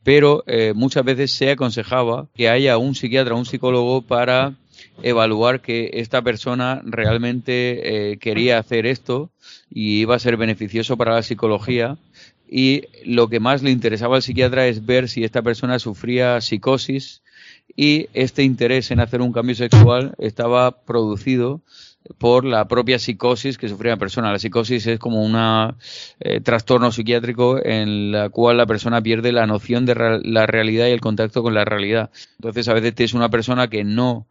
pero 0.02 0.44
eh, 0.46 0.72
muchas 0.74 1.04
veces 1.04 1.32
se 1.32 1.50
aconsejaba 1.50 2.28
que 2.34 2.48
haya 2.48 2.78
un 2.78 2.94
psiquiatra, 2.94 3.34
un 3.34 3.46
psicólogo 3.46 4.02
para 4.02 4.54
evaluar 5.02 5.60
que 5.60 5.90
esta 5.94 6.22
persona 6.22 6.82
realmente 6.84 8.12
eh, 8.12 8.18
quería 8.18 8.58
hacer 8.58 8.86
esto 8.86 9.30
y 9.70 10.00
iba 10.00 10.16
a 10.16 10.20
ser 10.20 10.36
beneficioso 10.36 10.96
para 10.96 11.14
la 11.14 11.22
psicología 11.22 11.98
y 12.48 12.82
lo 13.04 13.28
que 13.28 13.40
más 13.40 13.62
le 13.62 13.70
interesaba 13.70 14.16
al 14.16 14.22
psiquiatra 14.22 14.66
es 14.68 14.86
ver 14.86 15.08
si 15.08 15.24
esta 15.24 15.42
persona 15.42 15.78
sufría 15.78 16.40
psicosis 16.40 17.22
y 17.76 18.08
este 18.14 18.42
interés 18.42 18.90
en 18.90 19.00
hacer 19.00 19.20
un 19.20 19.32
cambio 19.32 19.54
sexual 19.54 20.14
estaba 20.18 20.82
producido 20.84 21.60
por 22.18 22.44
la 22.44 22.68
propia 22.68 22.98
psicosis 22.98 23.58
que 23.58 23.68
sufría 23.68 23.92
la 23.92 23.98
persona. 23.98 24.32
La 24.32 24.38
psicosis 24.38 24.86
es 24.86 24.98
como 24.98 25.22
un 25.22 25.36
eh, 26.20 26.40
trastorno 26.40 26.90
psiquiátrico 26.90 27.58
en 27.62 28.12
la 28.12 28.30
cual 28.30 28.56
la 28.56 28.66
persona 28.66 29.02
pierde 29.02 29.32
la 29.32 29.46
noción 29.46 29.86
de 29.86 30.20
la 30.24 30.46
realidad 30.46 30.86
y 30.86 30.92
el 30.92 31.00
contacto 31.00 31.42
con 31.42 31.54
la 31.54 31.64
realidad. 31.64 32.10
Entonces, 32.38 32.68
a 32.68 32.74
veces 32.74 32.94
es 32.98 33.14
una 33.14 33.28
persona 33.28 33.68
que 33.68 33.84
no 33.84 34.26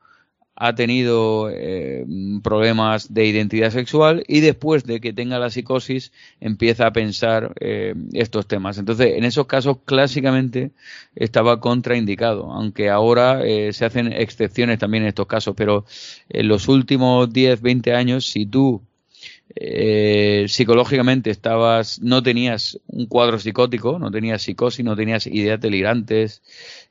ha 0.56 0.74
tenido 0.74 1.50
eh, 1.52 2.06
problemas 2.42 3.14
de 3.14 3.26
identidad 3.26 3.72
sexual 3.72 4.24
y 4.28 4.40
después 4.40 4.86
de 4.86 5.02
que 5.02 5.12
tenga 5.12 5.38
la 5.38 5.50
psicosis 5.50 6.14
empieza 6.40 6.88
a 6.88 6.94
pensar 6.94 7.54
eh, 7.60 7.94
estos 8.14 8.48
temas. 8.48 8.78
Entonces, 8.78 9.16
en 9.18 9.26
esos 9.26 9.48
casos 9.48 9.80
clásicamente 9.84 10.72
estaba 11.14 11.60
contraindicado, 11.60 12.52
aunque 12.54 12.90
ahora 12.90 13.46
eh, 13.46 13.74
se 13.74 13.84
hacen 13.84 14.14
excepciones 14.14 14.80
también 14.80 15.04
en 15.04 15.10
estos 15.10 15.28
casos, 15.28 15.56
pero 15.58 15.86
en 16.30 16.48
los 16.48 16.70
últimos 16.70 17.32
10, 17.32 17.62
20 17.62 17.94
años, 17.94 18.26
si 18.26 18.46
tú 18.46 18.82
psicológicamente 20.48 21.30
estabas, 21.30 22.02
no 22.02 22.22
tenías 22.22 22.80
un 22.88 23.06
cuadro 23.06 23.40
psicótico, 23.40 24.00
no 24.00 24.12
tenías 24.12 24.42
psicosis, 24.42 24.84
no 24.84 24.98
tenías 24.98 25.28
ideas 25.28 25.62
delirantes, 25.62 26.42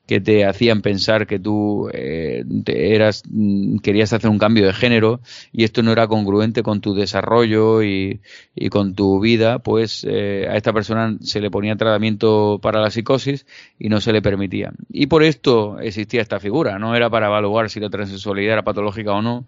que 0.07 0.21
te 0.21 0.45
hacían 0.45 0.81
pensar 0.81 1.25
que 1.25 1.39
tú 1.39 1.89
eh, 1.91 2.43
eras 2.65 3.23
mm, 3.27 3.77
querías 3.79 4.13
hacer 4.13 4.29
un 4.29 4.37
cambio 4.37 4.65
de 4.65 4.73
género 4.73 5.19
y 5.51 5.63
esto 5.63 5.81
no 5.81 5.91
era 5.91 6.07
congruente 6.07 6.61
con 6.61 6.79
tu 6.79 6.93
desarrollo 6.93 7.81
y, 7.81 8.21
y 8.55 8.69
con 8.69 8.93
tu 8.93 9.19
vida, 9.19 9.59
pues 9.59 10.05
eh, 10.07 10.47
a 10.49 10.55
esta 10.55 10.73
persona 10.73 11.17
se 11.21 11.41
le 11.41 11.49
ponía 11.49 11.75
tratamiento 11.75 12.59
para 12.61 12.81
la 12.81 12.91
psicosis 12.91 13.45
y 13.79 13.89
no 13.89 13.99
se 13.99 14.13
le 14.13 14.21
permitía. 14.21 14.73
Y 14.91 15.07
por 15.07 15.23
esto 15.23 15.79
existía 15.79 16.21
esta 16.21 16.39
figura, 16.39 16.77
no 16.77 16.95
era 16.95 17.09
para 17.09 17.27
evaluar 17.27 17.69
si 17.69 17.79
la 17.79 17.89
transexualidad 17.89 18.53
era 18.53 18.63
patológica 18.63 19.13
o 19.13 19.21
no, 19.21 19.45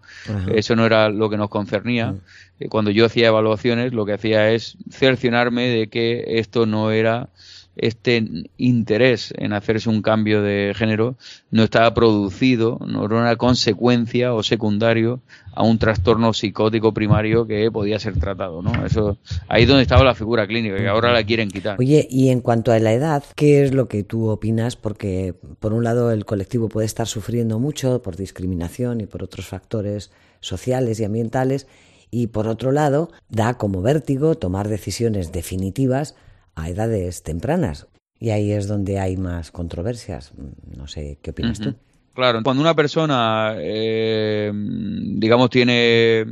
eso 0.52 0.74
no 0.74 0.84
era 0.84 1.08
lo 1.08 1.30
que 1.30 1.36
nos 1.36 1.50
concernía. 1.50 2.14
Eh, 2.58 2.68
cuando 2.68 2.90
yo 2.90 3.06
hacía 3.06 3.28
evaluaciones, 3.28 3.92
lo 3.92 4.04
que 4.04 4.14
hacía 4.14 4.50
es 4.50 4.76
cercionarme 4.90 5.68
de 5.68 5.88
que 5.88 6.24
esto 6.38 6.66
no 6.66 6.90
era 6.90 7.28
este 7.78 8.22
interés 8.56 9.32
en 9.36 9.52
hacerse 9.52 9.88
un 9.88 10.02
cambio 10.02 10.42
de 10.42 10.72
género 10.76 11.16
no 11.50 11.64
estaba 11.64 11.94
producido, 11.94 12.78
no 12.86 13.06
era 13.06 13.16
una 13.16 13.36
consecuencia 13.36 14.34
o 14.34 14.42
secundario 14.42 15.20
a 15.54 15.62
un 15.62 15.78
trastorno 15.78 16.32
psicótico 16.32 16.92
primario 16.92 17.46
que 17.46 17.70
podía 17.70 17.98
ser 17.98 18.18
tratado, 18.18 18.62
¿no? 18.62 18.84
Eso 18.84 19.18
ahí 19.48 19.62
es 19.62 19.68
donde 19.68 19.82
estaba 19.82 20.04
la 20.04 20.14
figura 20.14 20.46
clínica, 20.46 20.76
que 20.76 20.88
ahora 20.88 21.12
la 21.12 21.24
quieren 21.24 21.50
quitar. 21.50 21.78
Oye, 21.78 22.06
y 22.10 22.28
en 22.28 22.40
cuanto 22.40 22.72
a 22.72 22.78
la 22.78 22.92
edad, 22.92 23.24
¿qué 23.34 23.64
es 23.64 23.74
lo 23.74 23.88
que 23.88 24.02
tú 24.02 24.28
opinas? 24.28 24.76
Porque 24.76 25.34
por 25.58 25.72
un 25.72 25.84
lado 25.84 26.10
el 26.12 26.24
colectivo 26.24 26.68
puede 26.68 26.86
estar 26.86 27.06
sufriendo 27.06 27.58
mucho 27.58 28.02
por 28.02 28.16
discriminación 28.16 29.00
y 29.00 29.06
por 29.06 29.22
otros 29.22 29.46
factores 29.46 30.10
sociales 30.40 31.00
y 31.00 31.04
ambientales, 31.04 31.66
y 32.10 32.28
por 32.28 32.48
otro 32.48 32.72
lado 32.72 33.10
da 33.28 33.54
como 33.54 33.82
vértigo 33.82 34.34
tomar 34.34 34.68
decisiones 34.68 35.32
definitivas 35.32 36.14
a 36.58 36.68
edades 36.68 37.22
tempranas. 37.22 37.86
Y 38.20 38.30
ahí 38.30 38.50
es 38.52 38.66
donde 38.66 38.98
hay 38.98 39.16
más 39.16 39.50
controversias. 39.50 40.32
No 40.76 40.88
sé, 40.88 41.18
¿qué 41.22 41.30
opinas 41.30 41.60
tú? 41.60 41.74
Claro, 42.14 42.42
cuando 42.42 42.60
una 42.60 42.74
persona, 42.74 43.54
eh, 43.58 44.50
digamos, 44.52 45.50
tiene 45.50 46.26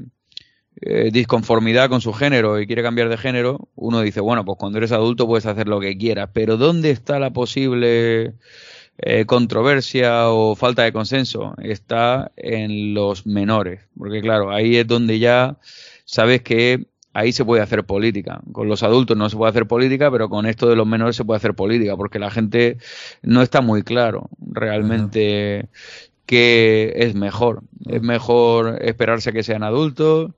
eh, 0.80 1.10
disconformidad 1.12 1.88
con 1.88 2.00
su 2.00 2.12
género 2.12 2.60
y 2.60 2.66
quiere 2.66 2.82
cambiar 2.82 3.08
de 3.08 3.16
género, 3.16 3.68
uno 3.76 4.00
dice, 4.00 4.20
bueno, 4.20 4.44
pues 4.44 4.58
cuando 4.58 4.78
eres 4.78 4.90
adulto 4.90 5.28
puedes 5.28 5.46
hacer 5.46 5.68
lo 5.68 5.78
que 5.78 5.96
quieras, 5.96 6.30
pero 6.32 6.56
¿dónde 6.56 6.90
está 6.90 7.20
la 7.20 7.32
posible 7.32 8.34
eh, 8.98 9.26
controversia 9.26 10.30
o 10.30 10.56
falta 10.56 10.82
de 10.82 10.92
consenso 10.92 11.54
está 11.62 12.32
en 12.36 12.94
los 12.94 13.26
menores, 13.26 13.82
porque 13.96 14.22
claro, 14.22 14.50
ahí 14.50 14.76
es 14.76 14.86
donde 14.86 15.18
ya 15.18 15.58
sabes 16.06 16.40
que 16.40 16.86
ahí 17.16 17.32
se 17.32 17.46
puede 17.46 17.62
hacer 17.62 17.84
política. 17.84 18.42
Con 18.52 18.68
los 18.68 18.82
adultos 18.82 19.16
no 19.16 19.30
se 19.30 19.36
puede 19.38 19.48
hacer 19.48 19.66
política, 19.66 20.10
pero 20.10 20.28
con 20.28 20.44
esto 20.44 20.68
de 20.68 20.76
los 20.76 20.86
menores 20.86 21.16
se 21.16 21.24
puede 21.24 21.38
hacer 21.38 21.54
política, 21.54 21.96
porque 21.96 22.18
la 22.18 22.30
gente 22.30 22.76
no 23.22 23.40
está 23.40 23.62
muy 23.62 23.82
claro 23.82 24.28
realmente 24.38 25.68
qué 26.26 26.92
es 26.96 27.14
mejor. 27.14 27.62
Es 27.86 28.02
mejor 28.02 28.80
esperarse 28.82 29.30
a 29.30 29.32
que 29.32 29.42
sean 29.42 29.62
adultos, 29.62 30.32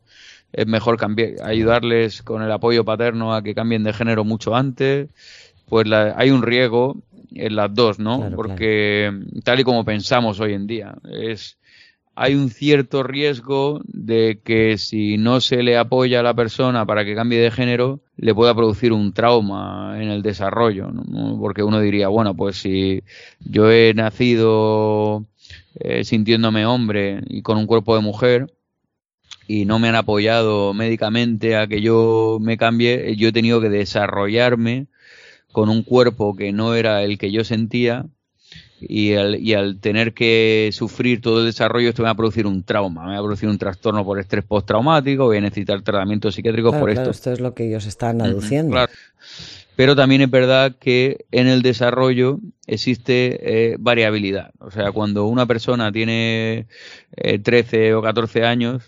es 0.52 0.68
mejor 0.68 0.98
cambiar, 0.98 1.32
ayudarles 1.42 2.22
con 2.22 2.42
el 2.42 2.52
apoyo 2.52 2.84
paterno 2.84 3.34
a 3.34 3.42
que 3.42 3.56
cambien 3.56 3.82
de 3.82 3.92
género 3.92 4.22
mucho 4.22 4.54
antes. 4.54 5.08
Pues 5.68 5.90
hay 5.90 6.30
un 6.30 6.42
riesgo 6.42 7.02
en 7.34 7.56
las 7.56 7.74
dos, 7.74 7.98
¿no? 7.98 8.30
Porque 8.36 9.12
tal 9.42 9.58
y 9.58 9.64
como 9.64 9.84
pensamos 9.84 10.38
hoy 10.38 10.52
en 10.52 10.68
día, 10.68 10.94
es 11.10 11.58
hay 12.20 12.34
un 12.34 12.50
cierto 12.50 13.04
riesgo 13.04 13.80
de 13.84 14.40
que 14.42 14.76
si 14.76 15.18
no 15.18 15.40
se 15.40 15.62
le 15.62 15.76
apoya 15.76 16.18
a 16.18 16.24
la 16.24 16.34
persona 16.34 16.84
para 16.84 17.04
que 17.04 17.14
cambie 17.14 17.38
de 17.38 17.52
género, 17.52 18.00
le 18.16 18.34
pueda 18.34 18.56
producir 18.56 18.92
un 18.92 19.12
trauma 19.12 19.96
en 20.02 20.08
el 20.08 20.22
desarrollo, 20.22 20.90
porque 21.38 21.62
uno 21.62 21.78
diría, 21.80 22.08
bueno, 22.08 22.34
pues 22.34 22.56
si 22.56 23.04
yo 23.38 23.70
he 23.70 23.94
nacido 23.94 25.26
eh, 25.78 26.02
sintiéndome 26.02 26.66
hombre 26.66 27.20
y 27.28 27.42
con 27.42 27.56
un 27.56 27.66
cuerpo 27.66 27.94
de 27.94 28.02
mujer, 28.02 28.52
y 29.46 29.64
no 29.64 29.78
me 29.78 29.88
han 29.88 29.94
apoyado 29.94 30.74
médicamente 30.74 31.54
a 31.54 31.68
que 31.68 31.80
yo 31.80 32.38
me 32.40 32.58
cambie, 32.58 33.14
yo 33.14 33.28
he 33.28 33.32
tenido 33.32 33.60
que 33.60 33.68
desarrollarme 33.68 34.88
con 35.52 35.68
un 35.68 35.84
cuerpo 35.84 36.34
que 36.34 36.50
no 36.50 36.74
era 36.74 37.04
el 37.04 37.16
que 37.16 37.30
yo 37.30 37.44
sentía 37.44 38.06
y 38.80 39.14
al, 39.14 39.36
y 39.36 39.54
al 39.54 39.78
tener 39.80 40.14
que 40.14 40.70
sufrir 40.72 41.20
todo 41.20 41.40
el 41.40 41.46
desarrollo 41.46 41.88
esto 41.88 42.02
me 42.02 42.06
va 42.06 42.12
a 42.12 42.16
producir 42.16 42.46
un 42.46 42.62
trauma, 42.62 43.06
me 43.06 43.12
va 43.12 43.18
a 43.18 43.22
producir 43.22 43.48
un 43.48 43.58
trastorno 43.58 44.04
por 44.04 44.18
estrés 44.18 44.44
postraumático, 44.44 45.24
voy 45.24 45.38
a 45.38 45.40
necesitar 45.40 45.80
tratamiento 45.82 46.30
psiquiátrico 46.30 46.72
por 46.72 46.90
esto. 46.90 47.10
Esto 47.10 47.32
es 47.32 47.40
lo 47.40 47.54
que 47.54 47.68
ellos 47.68 47.86
están 47.86 48.20
aduciendo. 48.20 48.76
Pero 49.76 49.94
también 49.94 50.22
es 50.22 50.30
verdad 50.30 50.74
que 50.76 51.26
en 51.30 51.46
el 51.46 51.62
desarrollo 51.62 52.40
existe 52.66 53.72
eh, 53.72 53.76
variabilidad. 53.78 54.50
O 54.58 54.72
sea, 54.72 54.90
cuando 54.90 55.26
una 55.26 55.46
persona 55.46 55.92
tiene 55.92 56.66
eh, 57.16 57.38
13 57.38 57.94
o 57.94 58.02
14 58.02 58.44
años, 58.44 58.82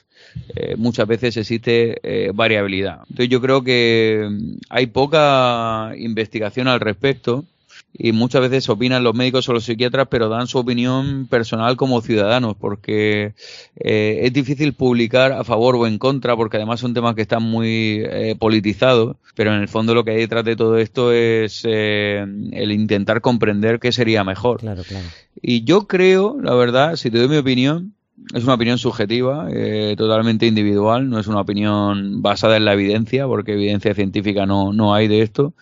eh, 0.54 0.74
muchas 0.76 1.06
veces 1.06 1.36
existe 1.36 2.00
eh, 2.02 2.32
variabilidad. 2.34 3.00
Entonces 3.08 3.28
yo 3.28 3.40
creo 3.40 3.62
que 3.62 4.28
hay 4.68 4.86
poca 4.86 5.92
investigación 5.96 6.68
al 6.68 6.80
respecto 6.80 7.44
y 7.92 8.12
muchas 8.12 8.40
veces 8.42 8.68
opinan 8.68 9.02
los 9.02 9.14
médicos 9.14 9.48
o 9.48 9.52
los 9.52 9.64
psiquiatras, 9.64 10.08
pero 10.10 10.28
dan 10.28 10.46
su 10.46 10.58
opinión 10.58 11.26
personal 11.26 11.76
como 11.76 12.00
ciudadanos, 12.00 12.56
porque 12.56 13.34
eh, 13.76 14.20
es 14.22 14.32
difícil 14.32 14.74
publicar 14.74 15.32
a 15.32 15.44
favor 15.44 15.76
o 15.76 15.86
en 15.86 15.98
contra, 15.98 16.36
porque 16.36 16.56
además 16.56 16.80
son 16.80 16.94
temas 16.94 17.14
que 17.14 17.22
están 17.22 17.42
muy 17.42 18.02
eh, 18.04 18.36
politizados, 18.38 19.16
pero 19.34 19.54
en 19.54 19.60
el 19.60 19.68
fondo 19.68 19.94
lo 19.94 20.04
que 20.04 20.12
hay 20.12 20.18
detrás 20.18 20.44
de 20.44 20.56
todo 20.56 20.78
esto 20.78 21.12
es 21.12 21.62
eh, 21.64 22.24
el 22.52 22.72
intentar 22.72 23.20
comprender 23.20 23.80
qué 23.80 23.92
sería 23.92 24.22
mejor. 24.24 24.60
Claro, 24.60 24.82
claro. 24.84 25.06
Y 25.42 25.64
yo 25.64 25.86
creo, 25.86 26.38
la 26.40 26.54
verdad, 26.54 26.96
si 26.96 27.10
te 27.10 27.18
doy 27.18 27.28
mi 27.28 27.38
opinión, 27.38 27.94
es 28.34 28.44
una 28.44 28.54
opinión 28.54 28.76
subjetiva, 28.76 29.48
totalmente 29.96 30.46
individual, 30.46 31.08
no 31.08 31.18
es 31.18 31.26
una 31.26 31.40
opinión 31.40 32.20
basada 32.20 32.58
en 32.58 32.66
la 32.66 32.74
evidencia, 32.74 33.26
porque 33.26 33.54
evidencia 33.54 33.94
científica 33.94 34.44
no, 34.44 34.74
no 34.74 34.94
hay 34.94 35.08
de 35.08 35.22
esto. 35.22 35.54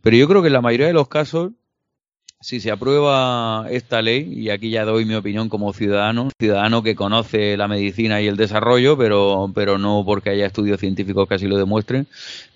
Pero 0.00 0.16
yo 0.16 0.26
creo 0.26 0.40
que 0.40 0.46
en 0.46 0.54
la 0.54 0.62
mayoría 0.62 0.86
de 0.86 0.94
los 0.94 1.08
casos 1.08 1.52
si 2.40 2.60
se 2.60 2.70
aprueba 2.70 3.66
esta 3.70 4.00
ley, 4.00 4.32
y 4.32 4.50
aquí 4.50 4.70
ya 4.70 4.84
doy 4.84 5.04
mi 5.04 5.14
opinión 5.14 5.48
como 5.48 5.72
ciudadano, 5.72 6.30
ciudadano 6.38 6.82
que 6.82 6.94
conoce 6.94 7.56
la 7.56 7.66
medicina 7.66 8.20
y 8.20 8.28
el 8.28 8.36
desarrollo, 8.36 8.96
pero, 8.96 9.50
pero 9.54 9.78
no 9.78 10.04
porque 10.06 10.30
haya 10.30 10.46
estudios 10.46 10.78
científicos 10.78 11.28
que 11.28 11.34
así 11.34 11.46
lo 11.46 11.58
demuestren, 11.58 12.06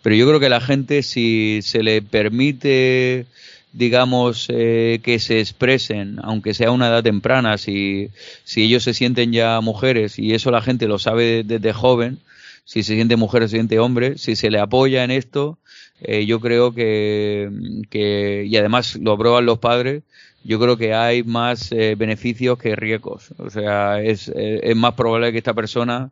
pero 0.03 0.15
yo 0.15 0.27
creo 0.27 0.41
que 0.41 0.49
la 0.49 0.61
gente, 0.61 1.03
si 1.03 1.61
se 1.63 1.83
le 1.83 2.03
permite 2.03 3.27
digamos, 3.73 4.49
eh, 4.51 5.01
que 5.03 5.19
se 5.19 5.41
expresen, 5.41 6.19
aunque 6.23 6.53
sea 6.55 6.69
a 6.69 6.73
una 6.73 6.89
edad 6.89 7.03
temprana, 7.03 7.57
si, 7.57 8.11
si 8.45 8.65
ellos 8.65 8.83
se 8.85 8.93
sienten 8.95 9.33
ya 9.33 9.61
mujeres 9.61 10.19
y 10.19 10.35
eso 10.35 10.51
la 10.51 10.61
gente 10.61 10.87
lo 10.87 10.99
sabe 10.99 11.43
desde 11.43 11.73
joven, 11.73 12.19
si 12.65 12.83
se 12.83 12.95
siente 12.95 13.17
mujer 13.17 13.43
se 13.43 13.57
siente 13.57 13.79
hombre, 13.79 14.19
si 14.19 14.37
se 14.37 14.51
le 14.51 14.61
apoya 14.61 15.05
en 15.05 15.11
esto, 15.11 15.59
eh, 16.05 16.27
yo 16.27 16.41
creo 16.41 16.75
que, 16.75 17.49
que, 17.89 18.45
y 18.49 18.57
además 18.57 18.97
lo 19.01 19.13
aprueban 19.13 19.47
los 19.47 19.59
padres, 19.59 20.03
yo 20.43 20.59
creo 20.59 20.77
que 20.77 20.95
hay 20.95 21.23
más 21.23 21.71
eh, 21.71 21.95
beneficios 21.97 22.59
que 22.59 22.75
riesgos. 22.75 23.33
O 23.39 23.51
sea, 23.51 24.03
es, 24.03 24.29
eh, 24.35 24.61
es 24.65 24.77
más 24.77 24.95
probable 24.95 25.31
que 25.31 25.39
esta 25.39 25.55
persona, 25.55 26.11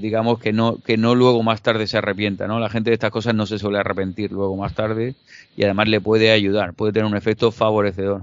digamos, 0.00 0.40
que 0.40 0.52
no, 0.52 0.80
que 0.80 0.96
no 0.96 1.14
luego 1.14 1.40
más 1.42 1.62
tarde 1.62 1.86
se 1.86 1.98
arrepienta, 1.98 2.48
¿no? 2.48 2.58
La 2.58 2.68
gente 2.68 2.90
de 2.90 2.94
estas 2.94 3.12
cosas 3.12 3.32
no 3.32 3.46
se 3.46 3.60
suele 3.60 3.78
arrepentir 3.78 4.32
luego 4.32 4.56
más 4.56 4.74
tarde 4.74 5.14
y 5.56 5.62
además 5.62 5.88
le 5.88 6.00
puede 6.00 6.32
ayudar, 6.32 6.74
puede 6.74 6.92
tener 6.92 7.06
un 7.06 7.16
efecto 7.16 7.52
favorecedor. 7.52 8.22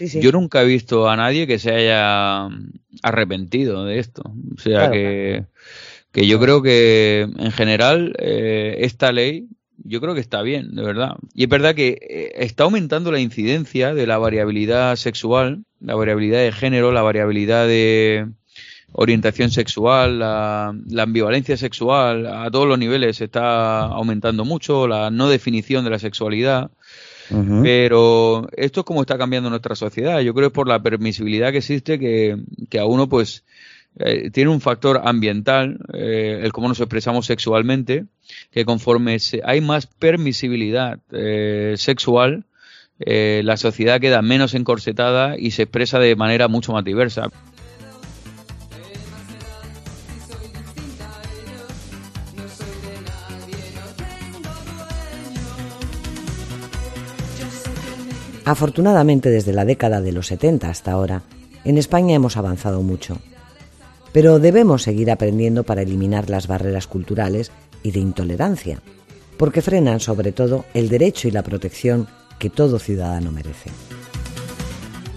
Yo 0.00 0.32
nunca 0.32 0.62
he 0.62 0.66
visto 0.66 1.08
a 1.08 1.14
nadie 1.14 1.46
que 1.46 1.60
se 1.60 1.72
haya 1.72 2.48
arrepentido 3.02 3.84
de 3.84 4.00
esto. 4.00 4.22
O 4.56 4.60
sea 4.60 4.90
que, 4.90 5.44
que 6.10 6.26
yo 6.26 6.40
creo 6.40 6.62
que 6.62 7.28
en 7.38 7.52
general 7.52 8.16
esta 8.18 9.12
ley 9.12 9.46
yo 9.84 10.00
creo 10.00 10.14
que 10.14 10.20
está 10.20 10.42
bien, 10.42 10.74
de 10.74 10.82
verdad. 10.82 11.16
Y 11.34 11.44
es 11.44 11.48
verdad 11.48 11.74
que 11.74 11.98
eh, 12.00 12.32
está 12.36 12.64
aumentando 12.64 13.12
la 13.12 13.20
incidencia 13.20 13.94
de 13.94 14.06
la 14.06 14.18
variabilidad 14.18 14.96
sexual, 14.96 15.64
la 15.80 15.94
variabilidad 15.94 16.40
de 16.40 16.52
género, 16.52 16.92
la 16.92 17.02
variabilidad 17.02 17.66
de 17.66 18.28
orientación 18.92 19.50
sexual, 19.50 20.18
la, 20.18 20.74
ambivalencia 20.98 21.56
sexual, 21.56 22.26
a 22.26 22.50
todos 22.50 22.66
los 22.66 22.78
niveles 22.78 23.20
está 23.20 23.82
aumentando 23.82 24.44
mucho, 24.44 24.88
la 24.88 25.10
no 25.10 25.28
definición 25.28 25.84
de 25.84 25.90
la 25.90 25.98
sexualidad. 25.98 26.70
Pero 27.62 28.48
esto 28.56 28.80
es 28.80 28.84
como 28.84 29.02
está 29.02 29.16
cambiando 29.16 29.50
nuestra 29.50 29.76
sociedad. 29.76 30.18
Yo 30.18 30.34
creo 30.34 30.48
que 30.48 30.52
es 30.52 30.56
por 30.56 30.66
la 30.66 30.82
permisibilidad 30.82 31.52
que 31.52 31.58
existe 31.58 31.96
que, 31.96 32.36
que 32.68 32.80
a 32.80 32.86
uno 32.86 33.08
pues 33.08 33.44
eh, 33.98 34.30
tiene 34.30 34.50
un 34.50 34.60
factor 34.60 35.00
ambiental, 35.04 35.78
eh, 35.92 36.40
el 36.42 36.52
cómo 36.52 36.68
nos 36.68 36.80
expresamos 36.80 37.26
sexualmente, 37.26 38.06
que 38.50 38.64
conforme 38.64 39.18
hay 39.44 39.60
más 39.60 39.86
permisibilidad 39.86 40.98
eh, 41.12 41.74
sexual, 41.76 42.44
la 42.98 43.56
sociedad 43.56 43.98
queda 43.98 44.20
menos 44.20 44.52
encorsetada 44.52 45.38
y 45.38 45.52
se 45.52 45.62
expresa 45.62 45.98
de 45.98 46.16
manera 46.16 46.48
mucho 46.48 46.72
más 46.72 46.84
diversa. 46.84 47.30
Afortunadamente, 58.50 59.30
desde 59.30 59.52
la 59.52 59.64
década 59.64 60.00
de 60.00 60.10
los 60.10 60.26
70 60.26 60.68
hasta 60.68 60.90
ahora, 60.90 61.22
en 61.64 61.78
España 61.78 62.16
hemos 62.16 62.36
avanzado 62.36 62.82
mucho 62.82 63.16
pero 64.12 64.38
debemos 64.38 64.82
seguir 64.82 65.10
aprendiendo 65.10 65.64
para 65.64 65.82
eliminar 65.82 66.30
las 66.30 66.46
barreras 66.46 66.86
culturales 66.86 67.50
y 67.82 67.92
de 67.92 68.00
intolerancia, 68.00 68.82
porque 69.36 69.62
frenan 69.62 70.00
sobre 70.00 70.32
todo 70.32 70.64
el 70.74 70.88
derecho 70.88 71.28
y 71.28 71.30
la 71.30 71.42
protección 71.42 72.08
que 72.38 72.50
todo 72.50 72.78
ciudadano 72.78 73.32
merece. 73.32 73.70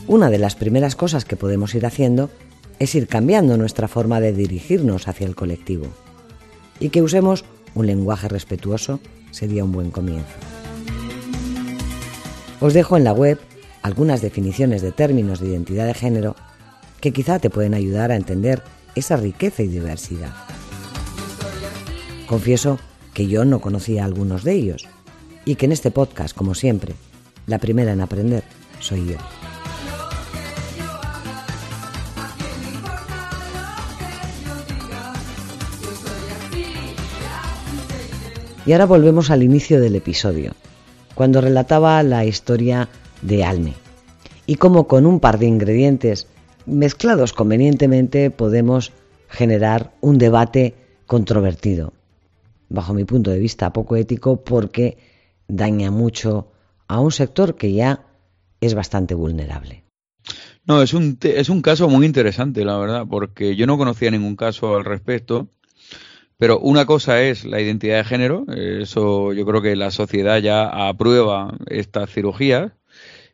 Una 0.08 0.30
de 0.30 0.38
las 0.38 0.56
primeras 0.56 0.96
cosas 0.96 1.26
que 1.26 1.38
podemos 1.38 1.74
ir 1.76 1.86
haciendo 1.86 2.30
es 2.80 2.94
ir 2.96 3.08
cambiando 3.08 3.58
nuestra 3.58 3.88
forma 3.88 4.20
de 4.20 4.34
dirigirnos 4.34 5.08
hacia 5.08 5.26
el 5.26 5.36
colectivo. 5.36 5.88
Y 6.80 6.90
que 6.90 7.02
usemos 7.02 7.46
un 7.76 7.88
lenguaje 7.88 8.28
respetuoso 8.28 9.00
sería 9.32 9.64
un 9.64 9.72
buen 9.72 9.92
comienzo. 9.92 10.36
Os 12.60 12.74
dejo 12.74 12.98
en 12.98 13.04
la 13.04 13.14
web 13.14 13.40
algunas 13.82 14.22
definiciones 14.22 14.82
de 14.82 14.92
términos 14.92 15.40
de 15.40 15.50
identidad 15.50 15.86
de 15.86 15.94
género 15.94 16.36
que 17.00 17.12
quizá 17.12 17.40
te 17.40 17.50
pueden 17.50 17.74
ayudar 17.74 18.12
a 18.12 18.16
entender 18.16 18.64
esa 18.96 19.18
riqueza 19.18 19.64
y 19.64 19.68
diversidad. 19.68 20.34
Confieso 22.28 22.80
que 23.14 23.28
yo 23.28 23.46
no 23.46 23.62
conocía 23.62 24.06
algunos 24.06 24.44
de 24.44 24.54
ellos 24.54 24.88
y 25.46 25.56
que 25.56 25.66
en 25.66 25.72
este 25.72 25.92
podcast, 25.92 26.36
como 26.36 26.56
siempre, 26.56 26.96
la 27.48 27.60
primera 27.60 27.92
en 27.92 28.02
aprender 28.02 28.44
soy 28.80 29.06
yo. 29.06 29.18
Y 38.66 38.72
ahora 38.72 38.86
volvemos 38.86 39.30
al 39.30 39.44
inicio 39.44 39.82
del 39.82 39.96
episodio, 39.96 40.54
cuando 41.16 41.42
relataba 41.42 42.02
la 42.02 42.24
historia 42.26 42.88
de 43.22 43.44
Alme 43.44 43.74
y 44.46 44.56
cómo 44.56 44.88
con 44.88 45.06
un 45.06 45.20
par 45.20 45.38
de 45.38 45.48
ingredientes 45.48 46.28
mezclados 46.66 47.34
convenientemente 47.34 48.32
podemos 48.32 48.92
generar 49.30 49.94
un 50.02 50.18
debate 50.18 50.76
controvertido, 51.06 51.94
bajo 52.70 52.94
mi 52.94 53.04
punto 53.04 53.32
de 53.32 53.40
vista 53.40 53.74
poco 53.74 53.96
ético 53.96 54.44
porque 54.44 54.98
daña 55.48 55.92
mucho 55.92 56.52
a 56.88 57.00
un 57.00 57.12
sector 57.12 57.56
que 57.56 57.74
ya 57.74 58.06
es 58.62 58.74
bastante 58.74 59.14
vulnerable. 59.14 59.84
No, 60.66 60.82
es 60.82 60.94
un, 60.94 61.18
es 61.22 61.50
un 61.50 61.62
caso 61.62 61.90
muy 61.90 62.06
interesante, 62.06 62.64
la 62.64 62.78
verdad, 62.78 63.06
porque 63.10 63.56
yo 63.56 63.68
no 63.68 63.78
conocía 63.78 64.12
ningún 64.12 64.36
caso 64.36 64.78
al 64.78 64.86
respecto. 64.86 65.50
Pero 66.38 66.60
una 66.60 66.86
cosa 66.86 67.22
es 67.22 67.46
la 67.46 67.62
identidad 67.62 67.98
de 67.98 68.04
género, 68.04 68.46
eso 68.48 69.34
yo 69.34 69.46
creo 69.46 69.62
que 69.62 69.76
la 69.76 69.92
sociedad 69.92 70.40
ya 70.40 70.88
aprueba 70.88 71.58
estas 71.68 72.10
cirugías 72.10 72.72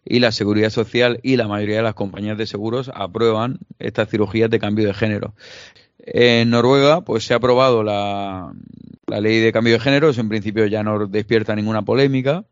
y 0.10 0.20
la 0.20 0.32
seguridad 0.32 0.72
social 0.72 1.20
y 1.22 1.38
la 1.38 1.48
mayoría 1.48 1.78
de 1.78 1.84
las 1.84 1.94
compañías 1.94 2.38
de 2.38 2.48
seguros 2.48 2.92
aprueban 2.94 3.60
estas 3.78 4.10
cirugías 4.10 4.50
de 4.50 4.60
cambio 4.60 4.88
de 4.88 4.94
género. 4.94 5.36
En 6.00 6.50
Noruega, 6.50 7.02
pues 7.02 7.24
se 7.26 7.34
ha 7.34 7.38
aprobado 7.38 7.84
la, 7.84 8.52
la 9.06 9.22
ley 9.22 9.40
de 9.40 9.54
cambio 9.54 9.74
de 9.74 9.80
género, 9.80 10.10
eso 10.10 10.20
en 10.20 10.30
principio 10.30 10.66
ya 10.66 10.84
no 10.84 11.06
despierta 11.06 11.56
ninguna 11.56 11.84
polémica. 11.84 12.44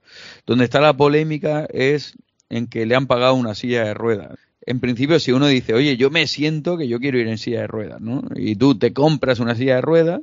Donde 0.45 0.65
está 0.65 0.79
la 0.79 0.95
polémica 0.95 1.67
es 1.73 2.15
en 2.49 2.67
que 2.67 2.85
le 2.85 2.95
han 2.95 3.07
pagado 3.07 3.33
una 3.33 3.55
silla 3.55 3.83
de 3.83 3.95
ruedas. 3.95 4.37
En 4.61 4.79
principio, 4.79 5.19
si 5.19 5.31
uno 5.31 5.47
dice, 5.47 5.73
oye, 5.73 5.97
yo 5.97 6.11
me 6.11 6.27
siento 6.27 6.77
que 6.77 6.87
yo 6.87 6.99
quiero 6.99 7.17
ir 7.17 7.27
en 7.27 7.39
silla 7.39 7.61
de 7.61 7.67
ruedas, 7.67 8.01
¿no? 8.01 8.21
Y 8.35 8.55
tú 8.55 8.77
te 8.77 8.93
compras 8.93 9.39
una 9.39 9.55
silla 9.55 9.75
de 9.75 9.81
ruedas, 9.81 10.21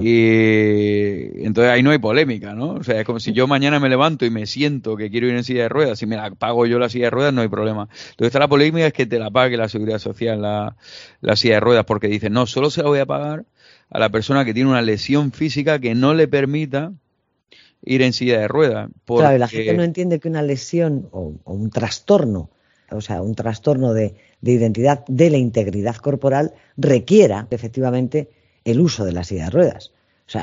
y 0.00 1.44
entonces 1.44 1.72
ahí 1.72 1.82
no 1.82 1.90
hay 1.90 1.98
polémica, 1.98 2.54
¿no? 2.54 2.74
O 2.74 2.84
sea, 2.84 3.00
es 3.00 3.06
como 3.06 3.20
si 3.20 3.32
yo 3.32 3.46
mañana 3.46 3.80
me 3.80 3.88
levanto 3.88 4.24
y 4.24 4.30
me 4.30 4.46
siento 4.46 4.96
que 4.96 5.10
quiero 5.10 5.26
ir 5.28 5.34
en 5.34 5.44
silla 5.44 5.62
de 5.62 5.68
ruedas, 5.68 5.98
si 5.98 6.06
me 6.06 6.16
la 6.16 6.30
pago 6.30 6.66
yo 6.66 6.78
la 6.78 6.88
silla 6.88 7.06
de 7.06 7.10
ruedas, 7.10 7.34
no 7.34 7.42
hay 7.42 7.48
problema. 7.48 7.88
Entonces 8.10 8.26
está 8.26 8.38
la 8.38 8.48
polémica 8.48 8.86
es 8.86 8.92
que 8.92 9.06
te 9.06 9.18
la 9.18 9.30
pague 9.30 9.56
la 9.56 9.68
seguridad 9.68 9.98
social 9.98 10.42
la, 10.42 10.76
la 11.20 11.36
silla 11.36 11.54
de 11.54 11.60
ruedas, 11.60 11.84
porque 11.84 12.08
dicen, 12.08 12.32
no, 12.32 12.46
solo 12.46 12.70
se 12.70 12.82
la 12.82 12.88
voy 12.88 13.00
a 13.00 13.06
pagar 13.06 13.44
a 13.90 13.98
la 13.98 14.08
persona 14.08 14.44
que 14.44 14.54
tiene 14.54 14.70
una 14.70 14.82
lesión 14.82 15.32
física 15.32 15.78
que 15.78 15.94
no 15.94 16.14
le 16.14 16.28
permita 16.28 16.92
ir 17.82 18.02
en 18.02 18.12
silla 18.12 18.40
de 18.40 18.48
ruedas. 18.48 18.90
Claro, 19.04 19.38
la 19.38 19.48
gente 19.48 19.74
no 19.74 19.82
entiende 19.82 20.18
que 20.18 20.28
una 20.28 20.42
lesión 20.42 21.08
o, 21.12 21.34
un 21.44 21.70
trastorno, 21.70 22.50
o 22.90 23.00
sea, 23.00 23.22
un 23.22 23.34
trastorno 23.34 23.92
de, 23.92 24.14
de 24.40 24.52
identidad 24.52 25.04
de 25.06 25.30
la 25.30 25.36
integridad 25.36 25.96
corporal 25.96 26.52
requiera 26.76 27.46
efectivamente 27.50 28.30
el 28.64 28.80
uso 28.80 29.04
de 29.04 29.12
la 29.12 29.24
silla 29.24 29.44
de 29.44 29.50
ruedas. 29.50 29.92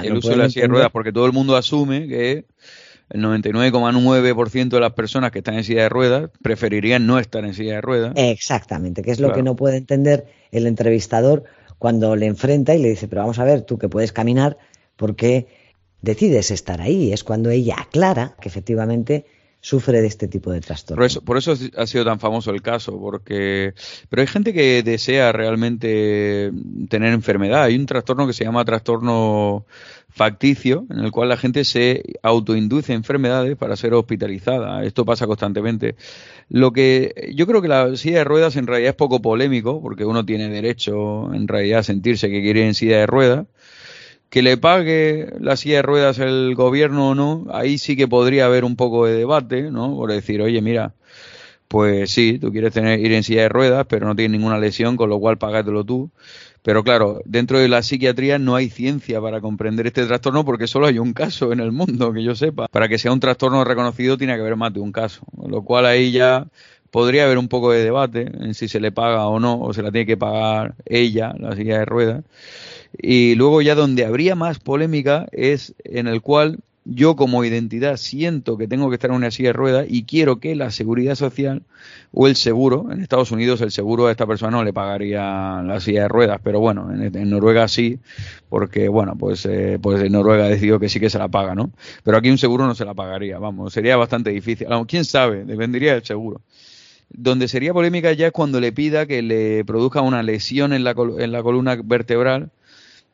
el 0.04 0.18
uso 0.18 0.30
de 0.30 0.38
la 0.38 0.50
silla 0.50 0.64
de 0.64 0.68
ruedas, 0.70 0.92
porque 0.92 1.12
todo 1.12 1.26
el 1.26 1.34
mundo 1.34 1.56
asume 1.56 2.08
que 2.08 2.46
el 3.10 3.22
99,9% 3.22 4.70
de 4.70 4.80
las 4.80 4.94
personas 4.94 5.32
que 5.32 5.40
están 5.40 5.56
en 5.56 5.64
silla 5.64 5.84
de 5.84 5.90
ruedas 5.90 6.30
preferirían 6.42 7.06
no 7.06 7.20
estar 7.20 7.44
en 7.44 7.54
silla 7.54 7.76
de 7.76 7.82
ruedas. 7.82 8.14
Exactamente, 8.16 9.02
que 9.02 9.12
es 9.12 9.20
lo 9.20 9.34
que 9.34 9.44
no 9.44 9.56
puede 9.56 9.78
entender 9.78 10.28
el 10.52 10.66
entrevistador 10.66 11.44
cuando 11.78 12.16
le 12.16 12.28
enfrenta 12.28 12.76
y 12.76 12.82
le 12.82 12.90
dice, 12.90 13.08
pero 13.08 13.22
vamos 13.22 13.40
a 13.40 13.44
ver, 13.44 13.64
tú 13.64 13.78
que 13.78 13.90
puedes 13.90 14.14
caminar, 14.14 14.58
¿por 14.96 15.16
qué 15.16 15.48
decides 16.02 16.52
estar 16.52 16.80
ahí? 16.80 17.12
Es 17.12 17.24
cuando 17.24 17.50
ella 17.50 17.76
aclara 17.80 18.36
que 18.40 18.50
efectivamente 18.50 19.26
sufre 19.62 20.02
de 20.02 20.08
este 20.08 20.28
tipo 20.28 20.52
de 20.52 20.60
trastornos. 20.60 21.20
Por 21.20 21.38
eso, 21.38 21.54
ha 21.78 21.88
sido 21.88 22.04
tan 22.04 22.20
famoso 22.20 22.52
el 22.52 22.62
caso, 22.62 23.00
porque 23.00 23.74
pero 24.10 24.22
hay 24.22 24.28
gente 24.28 24.54
que 24.54 24.82
desea 24.84 25.32
realmente 25.32 26.52
tener 26.90 27.14
enfermedad. 27.14 27.64
Hay 27.64 27.76
un 27.76 27.86
trastorno 27.86 28.26
que 28.26 28.34
se 28.34 28.44
llama 28.44 28.66
trastorno 28.66 29.66
facticio, 30.10 30.86
en 30.90 31.00
el 31.00 31.12
cual 31.12 31.30
la 31.30 31.38
gente 31.38 31.64
se 31.64 32.04
autoinduce 32.24 32.92
enfermedades 32.92 33.56
para 33.56 33.76
ser 33.76 33.94
hospitalizada. 33.94 34.84
Esto 34.84 35.06
pasa 35.06 35.28
constantemente. 35.28 35.96
Lo 36.50 36.74
que 36.74 37.32
yo 37.36 37.46
creo 37.48 37.62
que 37.62 37.68
la 37.68 37.96
silla 37.96 38.18
de 38.18 38.24
ruedas 38.24 38.56
en 38.56 38.68
realidad 38.68 38.90
es 38.90 38.96
poco 38.96 39.22
polémico, 39.22 39.80
porque 39.82 40.06
uno 40.06 40.26
tiene 40.26 40.50
derecho 40.50 41.34
en 41.34 41.48
realidad 41.48 41.80
a 41.80 41.84
sentirse 41.84 42.30
que 42.30 42.42
quiere 42.42 42.66
en 42.66 42.74
silla 42.74 42.98
de 42.98 43.08
ruedas 43.08 43.46
que 44.32 44.42
le 44.42 44.56
pague 44.56 45.28
la 45.42 45.58
silla 45.58 45.76
de 45.76 45.82
ruedas 45.82 46.18
el 46.18 46.56
gobierno 46.56 47.10
o 47.10 47.16
no, 47.16 47.48
ahí 47.52 47.78
sí 47.78 47.98
que 47.98 48.08
podría 48.08 48.46
haber 48.46 48.64
un 48.64 48.78
poco 48.78 49.06
de 49.06 49.14
debate, 49.14 49.70
¿no? 49.72 49.94
Por 49.94 50.10
decir, 50.10 50.42
oye, 50.42 50.62
mira, 50.62 50.94
pues 51.68 52.12
sí, 52.12 52.40
tú 52.40 52.50
quieres 52.50 52.74
tener, 52.74 53.02
ir 53.02 53.12
en 53.12 53.24
silla 53.24 53.42
de 53.42 53.50
ruedas, 53.50 53.86
pero 53.90 54.08
no 54.08 54.16
tienes 54.16 54.32
ninguna 54.32 54.58
lesión, 54.58 54.96
con 54.96 55.10
lo 55.10 55.20
cual 55.20 55.38
págatelo 55.38 55.84
tú. 55.84 56.12
Pero 56.62 56.82
claro, 56.82 57.22
dentro 57.26 57.60
de 57.60 57.68
la 57.68 57.84
psiquiatría 57.84 58.40
no 58.40 58.56
hay 58.56 58.70
ciencia 58.70 59.20
para 59.20 59.42
comprender 59.42 59.88
este 59.88 60.06
trastorno 60.06 60.46
porque 60.46 60.66
solo 60.66 60.88
hay 60.88 60.98
un 60.98 61.12
caso 61.12 61.52
en 61.52 61.60
el 61.60 61.74
mundo, 61.74 62.14
que 62.14 62.24
yo 62.24 62.34
sepa. 62.34 62.70
Para 62.70 62.88
que 62.88 62.98
sea 62.98 63.12
un 63.12 63.20
trastorno 63.20 63.66
reconocido 63.66 64.18
tiene 64.18 64.36
que 64.36 64.42
haber 64.42 64.56
más 64.56 64.74
de 64.74 64.80
un 64.80 64.94
caso. 64.94 65.24
Lo 65.46 65.64
cual 65.64 65.86
ahí 65.86 66.12
ya 66.14 66.48
podría 66.90 67.26
haber 67.26 67.38
un 67.38 67.50
poco 67.50 67.72
de 67.72 67.84
debate 67.84 68.32
en 68.34 68.54
si 68.54 68.70
se 68.70 68.80
le 68.80 68.94
paga 68.94 69.28
o 69.28 69.42
no, 69.42 69.60
o 69.60 69.74
se 69.74 69.82
la 69.82 69.92
tiene 69.92 70.06
que 70.06 70.18
pagar 70.18 70.76
ella, 70.86 71.34
la 71.38 71.54
silla 71.54 71.80
de 71.80 71.86
ruedas. 71.86 72.24
Y 72.98 73.36
luego 73.36 73.62
ya 73.62 73.76
donde 73.76 74.06
habría 74.06 74.36
más 74.36 74.60
polémica 74.60 75.28
es 75.32 75.74
en 75.84 76.08
el 76.08 76.22
cual 76.22 76.60
yo 76.84 77.16
como 77.16 77.46
identidad 77.46 77.98
siento 77.98 78.58
que 78.58 78.68
tengo 78.68 78.90
que 78.90 78.96
estar 78.96 79.12
en 79.12 79.18
una 79.18 79.30
silla 79.30 79.50
de 79.50 79.54
ruedas 79.54 79.86
y 79.88 80.04
quiero 80.04 80.40
que 80.40 80.56
la 80.56 80.72
seguridad 80.72 81.16
social 81.16 81.62
o 82.12 82.28
el 82.28 82.36
seguro, 82.36 82.88
en 82.92 83.02
Estados 83.02 83.32
Unidos 83.32 83.62
el 83.62 83.72
seguro 83.72 84.08
a 84.08 84.12
esta 84.12 84.26
persona 84.26 84.58
no 84.58 84.64
le 84.64 84.74
pagaría 84.74 85.62
la 85.62 85.80
silla 85.80 86.04
de 86.04 86.08
ruedas, 86.08 86.42
pero 86.44 86.60
bueno, 86.60 86.92
en, 86.92 87.30
Noruega 87.30 87.68
sí, 87.68 88.00
porque 88.50 88.88
bueno, 88.88 89.16
pues, 89.16 89.46
eh, 89.46 89.78
pues 89.82 90.02
en 90.02 90.12
Noruega 90.12 90.46
ha 90.46 90.50
decidido 90.50 90.80
que 90.80 90.90
sí 90.90 91.00
que 91.00 91.10
se 91.10 91.20
la 91.20 91.28
paga, 91.28 91.54
¿no? 91.54 91.72
Pero 92.04 92.18
aquí 92.18 92.30
un 92.30 92.40
seguro 92.40 92.66
no 92.66 92.74
se 92.74 92.84
la 92.84 92.96
pagaría, 92.96 93.38
vamos, 93.38 93.74
sería 93.74 93.96
bastante 93.96 94.32
difícil. 94.32 94.68
¿Quién 94.88 95.06
sabe? 95.06 95.46
Dependería 95.46 95.94
del 95.94 96.04
seguro. 96.04 96.42
Donde 97.10 97.48
sería 97.48 97.74
polémica 97.74 98.14
ya 98.14 98.28
es 98.28 98.34
cuando 98.34 98.60
le 98.60 98.72
pida 98.72 99.06
que 99.06 99.22
le 99.22 99.64
produzca 99.66 100.02
una 100.02 100.24
lesión 100.24 100.74
en 100.74 100.84
la, 100.84 100.96
en 101.20 101.32
la 101.32 101.44
columna 101.44 101.76
vertebral 101.84 102.52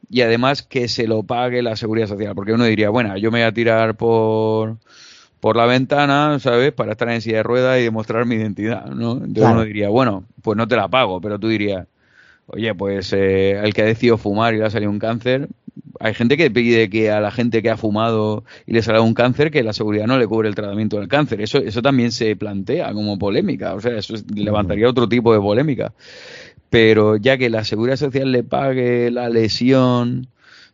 y 0.10 0.22
además 0.22 0.64
que 0.64 0.88
se 0.88 1.08
lo 1.08 1.24
pague 1.24 1.62
la 1.62 1.76
seguridad 1.76 2.08
social. 2.08 2.34
Porque 2.36 2.54
uno 2.54 2.66
diría, 2.66 2.90
bueno, 2.90 3.18
yo 3.18 3.32
me 3.32 3.40
voy 3.40 3.48
a 3.48 3.54
tirar 3.54 3.96
por, 3.96 4.78
por 5.40 5.56
la 5.56 5.66
ventana, 5.66 6.40
¿sabes? 6.40 6.72
Para 6.72 6.94
estar 6.94 7.10
en 7.10 7.22
silla 7.22 7.38
de 7.38 7.44
ruedas 7.44 7.80
y 7.80 7.84
demostrar 7.84 8.26
mi 8.26 8.36
identidad, 8.36 8.86
¿no? 8.86 9.14
Entonces 9.14 9.52
uno 9.52 9.64
diría, 9.64 9.90
bueno, 9.90 10.26
pues 10.42 10.58
no 10.58 10.68
te 10.68 10.76
la 10.76 10.88
pago, 10.88 11.22
pero 11.22 11.40
tú 11.40 11.48
dirías, 11.48 11.88
oye, 12.48 12.74
pues 12.74 13.12
eh, 13.14 13.60
el 13.64 13.74
que 13.74 13.82
ha 13.82 13.86
decidido 13.86 14.18
fumar 14.18 14.54
y 14.54 14.58
le 14.58 14.66
ha 14.66 14.70
salido 14.70 14.92
un 14.92 15.00
cáncer, 15.00 15.50
hay 16.00 16.14
gente 16.14 16.38
que 16.38 16.52
pide 16.52 16.90
que 16.90 17.12
a 17.12 17.20
la 17.20 17.32
gente 17.32 17.62
que 17.62 17.70
ha 17.70 17.78
fumado 17.78 18.44
y 18.66 18.74
le 18.74 18.82
salga 18.82 19.02
un 19.02 19.14
cáncer, 19.14 19.52
que 19.52 19.64
la 19.64 19.74
seguridad 19.74 20.06
no 20.06 20.18
le 20.18 20.28
cubre 20.28 20.48
el 20.48 20.56
tratamiento 20.56 21.00
del 21.00 21.08
cáncer. 21.08 21.42
Eso, 21.42 21.58
eso 21.58 21.82
también 21.82 22.12
se 22.12 22.36
plantea 22.36 22.94
como 22.94 23.18
polémica, 23.18 23.74
o 23.74 23.82
sea, 23.82 23.98
eso 23.98 24.14
levantaría 24.34 24.88
otro 24.88 25.10
tipo 25.10 25.34
de 25.34 25.40
polémica 25.40 25.94
pero 26.70 27.16
ya 27.16 27.38
que 27.38 27.50
la 27.50 27.64
seguridad 27.64 27.98
social 27.98 28.32
le 28.32 28.44
pague 28.44 29.12
la 29.12 29.30
lesión 29.30 30.28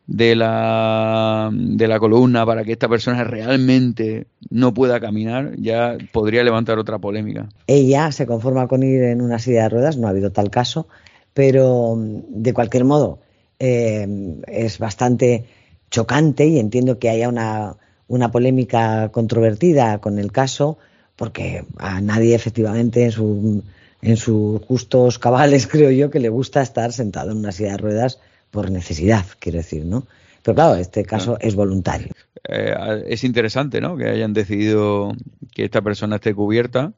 de 0.08 0.36
la, 0.36 1.50
de 1.54 1.88
la 1.88 2.00
columna 2.00 2.46
para 2.46 2.64
que 2.64 2.74
esta 2.74 2.90
persona 2.90 3.24
realmente 3.24 4.28
no 4.50 4.74
pueda 4.74 5.00
caminar, 5.00 5.54
ya 5.58 5.98
podría 6.12 6.44
levantar 6.44 6.78
otra 6.78 7.00
polémica. 7.00 7.48
Ella 7.68 8.12
se 8.12 8.26
conforma 8.26 8.68
con 8.68 8.84
ir 8.84 9.04
en 9.04 9.22
una 9.22 9.40
silla 9.40 9.64
de 9.64 9.70
ruedas, 9.70 9.98
no 9.98 10.08
ha 10.08 10.12
habido 10.12 10.32
tal 10.32 10.50
caso, 10.50 10.88
pero 11.34 11.96
de 11.98 12.54
cualquier 12.54 12.84
modo 12.84 13.20
eh, 13.60 14.08
es 14.48 14.78
bastante 14.78 15.46
chocante 15.90 16.46
y 16.48 16.60
entiendo 16.60 17.00
que 17.00 17.10
haya 17.10 17.30
una, 17.30 17.78
una 18.08 18.32
polémica 18.32 19.10
controvertida 19.10 20.00
con 20.00 20.20
el 20.20 20.32
caso, 20.32 20.78
porque 21.16 21.64
a 21.78 22.02
nadie 22.02 22.36
efectivamente 22.36 23.06
en 23.06 23.12
su 23.12 23.64
en 24.04 24.18
sus 24.18 24.62
gustos 24.62 25.18
cabales, 25.18 25.68
creo 25.72 25.92
yo, 25.92 26.10
que 26.10 26.20
le 26.20 26.30
gusta 26.30 26.62
estar 26.62 26.92
sentado 26.94 27.32
en 27.32 27.38
una 27.38 27.52
silla 27.52 27.72
de 27.72 27.78
ruedas 27.78 28.20
por 28.52 28.70
necesidad, 28.70 29.26
quiero 29.40 29.58
decir, 29.58 29.86
¿no? 29.86 30.06
Pero 30.44 30.56
claro, 30.56 30.76
este 30.76 31.06
caso 31.06 31.38
es 31.40 31.56
voluntario. 31.56 32.10
Eh, 32.48 33.04
es 33.08 33.24
interesante, 33.24 33.80
¿no? 33.80 33.96
Que 33.96 34.10
hayan 34.10 34.34
decidido 34.34 35.14
que 35.54 35.64
esta 35.64 35.82
persona 35.82 36.18
esté 36.18 36.36
cubierta 36.36 36.92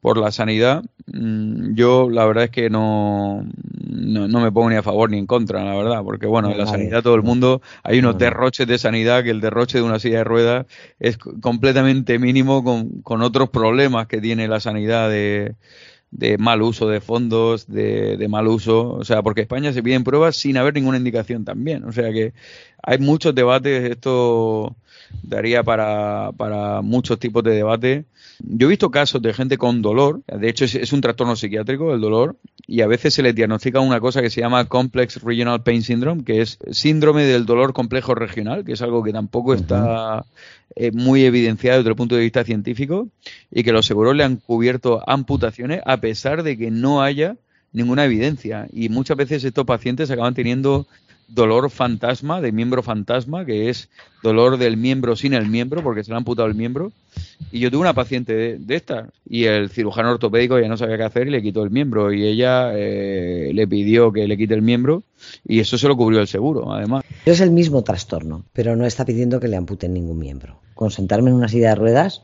por 0.00 0.16
la 0.16 0.30
sanidad. 0.30 0.84
Mm, 1.06 1.74
yo 1.74 2.08
la 2.08 2.24
verdad 2.24 2.44
es 2.44 2.50
que 2.50 2.70
no, 2.70 3.44
no, 3.88 4.40
me 4.40 4.52
pongo 4.52 4.70
ni 4.70 4.76
a 4.76 4.82
favor 4.82 5.10
ni 5.10 5.18
en 5.18 5.26
contra, 5.26 5.64
la 5.64 5.74
verdad, 5.74 6.02
porque 6.04 6.26
bueno, 6.26 6.52
en 6.52 6.58
la 6.58 6.66
sanidad 6.66 7.02
todo 7.02 7.16
el 7.16 7.22
mundo, 7.22 7.62
hay 7.82 7.98
unos 7.98 8.16
derroches 8.16 8.66
de 8.68 8.78
sanidad 8.78 9.24
que 9.24 9.30
el 9.30 9.40
derroche 9.40 9.78
de 9.78 9.84
una 9.84 9.98
silla 9.98 10.18
de 10.18 10.24
ruedas 10.24 10.66
es 11.00 11.18
completamente 11.18 12.20
mínimo 12.20 12.62
con, 12.62 13.02
con 13.02 13.22
otros 13.22 13.50
problemas 13.50 14.06
que 14.06 14.20
tiene 14.20 14.46
la 14.46 14.60
sanidad 14.60 15.10
de, 15.10 15.54
de 16.12 16.38
mal 16.38 16.62
uso 16.62 16.88
de 16.88 17.00
fondos, 17.00 17.66
de, 17.66 18.16
de, 18.16 18.28
mal 18.28 18.46
uso, 18.46 18.92
o 18.92 19.04
sea, 19.04 19.22
porque 19.22 19.40
España 19.40 19.72
se 19.72 19.82
piden 19.82 20.04
pruebas 20.04 20.36
sin 20.36 20.58
haber 20.58 20.74
ninguna 20.74 20.98
indicación 20.98 21.44
también, 21.44 21.84
o 21.84 21.92
sea 21.92 22.12
que 22.12 22.34
hay 22.82 22.98
muchos 22.98 23.34
debates, 23.34 23.90
esto 23.90 24.76
daría 25.22 25.62
para, 25.62 26.32
para 26.36 26.82
muchos 26.82 27.18
tipos 27.18 27.42
de 27.44 27.52
debate. 27.52 28.04
Yo 28.38 28.66
he 28.66 28.70
visto 28.70 28.90
casos 28.90 29.22
de 29.22 29.32
gente 29.32 29.58
con 29.58 29.82
dolor, 29.82 30.22
de 30.26 30.48
hecho 30.48 30.64
es, 30.64 30.92
un 30.92 31.00
trastorno 31.00 31.36
psiquiátrico 31.36 31.94
el 31.94 32.00
dolor, 32.00 32.36
y 32.66 32.80
a 32.80 32.86
veces 32.86 33.14
se 33.14 33.22
le 33.22 33.32
diagnostica 33.32 33.80
una 33.80 34.00
cosa 34.00 34.22
que 34.22 34.30
se 34.30 34.40
llama 34.40 34.64
Complex 34.64 35.22
Regional 35.22 35.62
Pain 35.62 35.82
Syndrome, 35.82 36.24
que 36.24 36.40
es 36.40 36.58
síndrome 36.70 37.24
del 37.24 37.46
dolor 37.46 37.72
complejo 37.72 38.14
regional, 38.14 38.64
que 38.64 38.72
es 38.72 38.82
algo 38.82 39.02
que 39.02 39.12
tampoco 39.12 39.54
está 39.54 40.24
eh, 40.74 40.90
muy 40.90 41.24
evidenciado 41.24 41.78
desde 41.78 41.90
el 41.90 41.96
punto 41.96 42.16
de 42.16 42.22
vista 42.22 42.44
científico, 42.44 43.08
y 43.50 43.62
que 43.62 43.72
los 43.72 43.86
seguros 43.86 44.16
le 44.16 44.24
han 44.24 44.36
cubierto 44.36 45.02
amputaciones 45.06 45.80
a 45.84 46.00
pesar 46.02 46.42
de 46.42 46.58
que 46.58 46.72
no 46.72 47.00
haya 47.00 47.36
ninguna 47.72 48.04
evidencia. 48.04 48.66
Y 48.72 48.88
muchas 48.88 49.16
veces 49.16 49.44
estos 49.44 49.64
pacientes 49.64 50.10
acaban 50.10 50.34
teniendo 50.34 50.88
dolor 51.28 51.70
fantasma, 51.70 52.40
de 52.40 52.50
miembro 52.50 52.82
fantasma, 52.82 53.46
que 53.46 53.70
es 53.70 53.88
dolor 54.20 54.58
del 54.58 54.76
miembro 54.76 55.14
sin 55.14 55.32
el 55.32 55.46
miembro, 55.46 55.80
porque 55.80 56.02
se 56.02 56.10
le 56.10 56.16
ha 56.16 56.18
amputado 56.18 56.48
el 56.48 56.56
miembro. 56.56 56.90
Y 57.52 57.60
yo 57.60 57.70
tuve 57.70 57.82
una 57.82 57.94
paciente 57.94 58.58
de, 58.58 58.74
esta, 58.74 59.10
y 59.30 59.44
el 59.44 59.70
cirujano 59.70 60.10
ortopédico 60.10 60.58
ya 60.58 60.66
no 60.66 60.76
sabía 60.76 60.96
qué 60.96 61.04
hacer 61.04 61.28
y 61.28 61.30
le 61.30 61.40
quitó 61.40 61.62
el 61.62 61.70
miembro. 61.70 62.12
Y 62.12 62.26
ella 62.26 62.72
eh, 62.74 63.52
le 63.54 63.68
pidió 63.68 64.12
que 64.12 64.26
le 64.26 64.36
quite 64.36 64.54
el 64.54 64.62
miembro, 64.62 65.04
y 65.46 65.60
eso 65.60 65.78
se 65.78 65.86
lo 65.86 65.96
cubrió 65.96 66.20
el 66.20 66.26
seguro, 66.26 66.72
además. 66.72 67.04
Es 67.24 67.40
el 67.40 67.52
mismo 67.52 67.84
trastorno, 67.84 68.44
pero 68.52 68.74
no 68.74 68.86
está 68.86 69.04
pidiendo 69.04 69.38
que 69.38 69.46
le 69.46 69.56
amputen 69.56 69.94
ningún 69.94 70.18
miembro. 70.18 70.58
Con 70.74 70.90
sentarme 70.90 71.30
en 71.30 71.36
una 71.36 71.48
silla 71.48 71.68
de 71.68 71.76
ruedas 71.76 72.22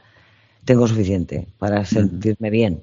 tengo 0.64 0.88
suficiente 0.88 1.46
para 1.58 1.84
sentirme 1.84 2.50
bien. 2.50 2.82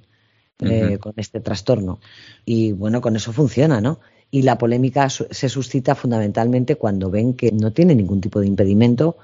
Eh, 0.61 0.97
con 0.99 1.13
este 1.17 1.41
trastorno. 1.41 1.99
Y 2.45 2.71
bueno, 2.71 3.01
con 3.01 3.15
eso 3.15 3.33
funciona, 3.33 3.81
¿no? 3.81 3.99
y 4.31 4.41
la 4.41 4.57
polémica 4.57 5.07
se 5.09 5.49
suscita 5.49 5.95
fundamentalmente 5.95 6.75
cuando 6.75 7.09
ven 7.09 7.35
que 7.35 7.51
no 7.51 7.71
tiene 7.71 7.95
ningún 7.95 8.21
tipo 8.21 8.41
de 8.41 8.47
impedimento, 8.47 9.17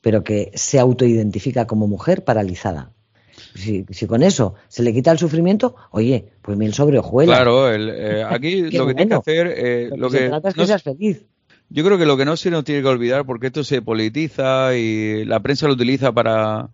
pero 0.00 0.22
que 0.22 0.50
se 0.54 0.78
autoidentifica 0.78 1.66
como 1.66 1.86
mujer 1.86 2.24
paralizada. 2.24 2.90
Si, 3.54 3.84
con 4.06 4.22
eso 4.22 4.54
se 4.68 4.82
le 4.82 4.92
quita 4.92 5.12
el 5.12 5.18
sufrimiento, 5.18 5.76
oye, 5.90 6.32
pues 6.42 6.58
miel 6.58 6.74
sobre 6.74 6.98
hojuelas. 6.98 7.36
Claro, 7.36 7.72
eh, 7.72 8.22
aquí 8.28 8.70
lo 8.70 8.86
que 8.86 8.94
tiene 8.94 9.08
que 9.08 9.14
hacer, 9.14 9.54
eh, 9.56 9.90
lo, 9.96 10.10
que, 10.10 10.26
es 10.26 10.54
que 10.54 10.66
seas 10.66 10.82
feliz. 10.82 11.24
Yo 11.70 11.82
creo 11.82 11.96
que 11.96 12.04
lo 12.04 12.16
que 12.16 12.24
no 12.24 12.36
se 12.36 12.50
nos 12.50 12.64
tiene 12.64 12.82
que 12.82 12.88
olvidar, 12.88 13.24
porque 13.24 13.46
esto 13.46 13.64
se 13.64 13.80
politiza 13.80 14.76
y 14.76 15.24
la 15.24 15.40
prensa 15.40 15.68
lo 15.68 15.72
utiliza 15.72 16.12
para, 16.12 16.68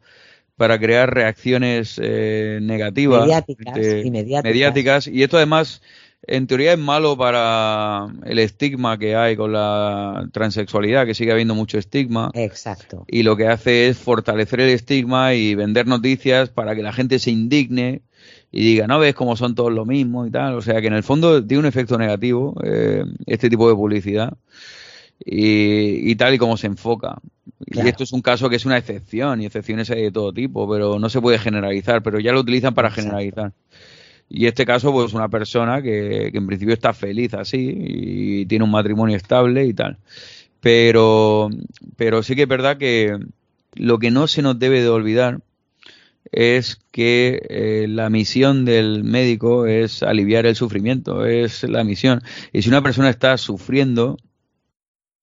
para 0.57 0.79
crear 0.79 1.13
reacciones 1.13 2.01
eh, 2.03 2.59
negativas, 2.63 3.23
mediáticas, 3.23 3.79
y 4.05 4.11
mediáticas, 4.11 5.07
y 5.07 5.23
esto 5.23 5.37
además 5.37 5.83
en 6.27 6.47
teoría 6.47 6.73
es 6.73 6.79
malo 6.79 7.17
para 7.17 8.09
el 8.25 8.39
estigma 8.39 8.99
que 8.99 9.15
hay 9.15 9.37
con 9.37 9.53
la 9.53 10.29
transexualidad, 10.33 11.07
que 11.07 11.15
sigue 11.15 11.31
habiendo 11.31 11.55
mucho 11.55 11.79
estigma. 11.79 12.31
Exacto. 12.35 13.05
Y 13.07 13.23
lo 13.23 13.37
que 13.37 13.47
hace 13.47 13.89
es 13.89 13.99
fortalecer 13.99 14.61
el 14.61 14.71
estigma 14.71 15.35
y 15.35 15.55
vender 15.55 15.87
noticias 15.87 16.49
para 16.49 16.75
que 16.75 16.83
la 16.83 16.93
gente 16.93 17.19
se 17.19 17.31
indigne 17.31 18.03
y 18.51 18.65
diga, 18.65 18.87
no 18.87 18.99
ves 18.99 19.15
cómo 19.15 19.37
son 19.37 19.55
todos 19.55 19.73
lo 19.73 19.85
mismo 19.85 20.27
y 20.27 20.31
tal. 20.31 20.55
O 20.55 20.63
sea 20.63 20.81
que 20.81 20.89
en 20.89 20.95
el 20.95 21.05
fondo 21.05 21.45
tiene 21.45 21.61
un 21.61 21.67
efecto 21.67 21.97
negativo 21.97 22.57
eh, 22.65 23.05
este 23.27 23.49
tipo 23.49 23.69
de 23.69 23.77
publicidad 23.77 24.37
y, 25.25 26.15
tal 26.17 26.35
y 26.35 26.39
como 26.39 26.57
se 26.57 26.67
enfoca. 26.67 27.19
Y 27.67 27.81
esto 27.81 28.05
es 28.05 28.13
un 28.13 28.23
caso 28.23 28.49
que 28.49 28.57
es 28.57 28.67
una 28.67 28.79
excepción 28.79 29.41
y 29.41 29.47
excepciones 29.47 29.91
hay 29.91 30.03
de 30.03 30.13
todo 30.13 30.33
tipo, 30.33 30.69
pero 30.71 30.99
no 30.99 31.09
se 31.09 31.21
puede 31.21 31.39
generalizar, 31.39 32.03
pero 32.03 32.21
ya 32.21 32.33
lo 32.33 32.41
utilizan 32.41 32.75
para 32.75 32.91
generalizar. 32.91 33.53
Y 34.29 34.47
este 34.47 34.67
caso, 34.67 34.93
pues 34.93 35.13
una 35.15 35.29
persona 35.29 35.81
que, 35.83 36.29
en 36.29 36.47
principio 36.47 36.75
está 36.75 36.93
feliz 36.93 37.35
así 37.35 37.75
y 37.77 38.47
tiene 38.47 38.65
un 38.65 38.71
matrimonio 38.71 39.17
estable 39.17 39.67
y 39.67 39.75
tal. 39.75 39.99
Pero, 40.61 41.49
pero 41.97 42.23
sí 42.23 42.35
que 42.35 42.43
es 42.43 42.49
verdad 42.49 42.77
que 42.77 43.17
lo 43.75 43.99
que 43.99 44.11
no 44.11 44.27
se 44.27 44.43
nos 44.43 44.59
debe 44.59 44.83
de 44.83 44.89
olvidar 44.89 45.41
es 46.33 46.81
que 46.91 47.41
eh, 47.49 47.87
la 47.89 48.11
misión 48.11 48.65
del 48.65 49.05
médico 49.05 49.67
es 49.67 50.03
aliviar 50.03 50.47
el 50.47 50.57
sufrimiento, 50.57 51.25
es 51.25 51.63
la 51.63 51.85
misión. 51.85 52.23
Y 52.53 52.63
si 52.63 52.69
una 52.69 52.83
persona 52.83 53.11
está 53.11 53.39
sufriendo, 53.39 54.19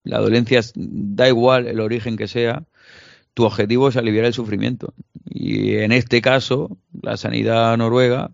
la 0.04 0.20
dolencia 0.20 0.62
da 0.76 1.28
igual 1.28 1.68
el 1.68 1.80
origen 1.80 2.18
que 2.18 2.28
sea, 2.28 2.63
tu 3.34 3.46
objetivo 3.46 3.89
es 3.89 3.98
aliviar 3.98 4.26
el 4.26 4.34
sufrimiento. 4.34 4.94
Y 5.26 5.76
en 5.76 5.92
este 5.92 6.22
caso, 6.22 6.78
la 7.02 7.18
sanidad 7.18 7.76
noruega 7.78 8.32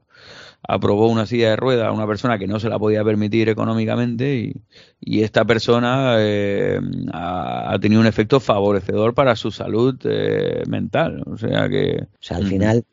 aprobó 0.61 1.07
una 1.07 1.25
silla 1.25 1.51
de 1.51 1.55
ruedas 1.55 1.87
a 1.87 1.91
una 1.91 2.05
persona 2.05 2.37
que 2.37 2.47
no 2.47 2.59
se 2.59 2.69
la 2.69 2.77
podía 2.77 3.03
permitir 3.03 3.47
económicamente 3.49 4.35
y, 4.35 4.55
y 4.99 5.23
esta 5.23 5.45
persona 5.45 6.17
eh, 6.19 6.79
ha, 7.13 7.77
tenido 7.81 8.01
un 8.01 8.07
efecto 8.07 8.39
favorecedor 8.39 9.13
para 9.13 9.35
su 9.35 9.51
salud 9.51 9.97
eh, 10.03 10.63
mental. 10.67 11.23
O 11.25 11.37
sea 11.37 11.69
que... 11.69 12.03
O 12.03 12.17
sea, 12.19 12.37
al 12.37 12.47
final, 12.47 12.83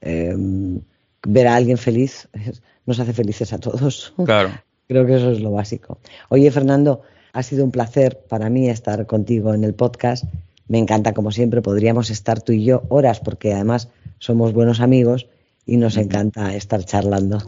em, 0.00 0.80
ver 1.26 1.48
a 1.48 1.56
alguien 1.56 1.78
feliz 1.78 2.28
nos 2.86 3.00
hace 3.00 3.12
felices 3.12 3.52
a 3.52 3.58
todos. 3.58 4.14
Claro. 4.24 4.50
Creo 4.88 5.04
que 5.04 5.16
eso 5.16 5.32
es 5.32 5.40
lo 5.40 5.50
básico. 5.50 5.98
Oye, 6.28 6.50
Fernando, 6.52 7.02
ha 7.36 7.42
sido 7.42 7.64
un 7.64 7.70
placer 7.70 8.18
para 8.30 8.48
mí 8.48 8.70
estar 8.70 9.04
contigo 9.04 9.52
en 9.52 9.62
el 9.62 9.74
podcast. 9.74 10.24
Me 10.68 10.78
encanta, 10.78 11.12
como 11.12 11.30
siempre, 11.30 11.60
podríamos 11.60 12.08
estar 12.08 12.40
tú 12.40 12.52
y 12.52 12.64
yo 12.64 12.84
horas 12.88 13.20
porque 13.20 13.52
además 13.52 13.90
somos 14.18 14.54
buenos 14.54 14.80
amigos 14.80 15.26
y 15.66 15.76
nos 15.76 15.98
encanta 15.98 16.54
estar 16.54 16.82
charlando. 16.86 17.42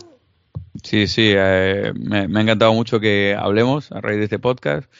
Sí, 0.84 1.06
sí, 1.06 1.32
eh, 1.34 1.94
me, 1.96 2.18
ha 2.18 2.42
encantado 2.42 2.74
mucho 2.74 3.00
que 3.00 3.34
hablemos 3.36 3.90
a 3.90 4.02
raíz 4.02 4.18
de 4.18 4.24
este 4.24 4.38
podcast. 4.38 4.92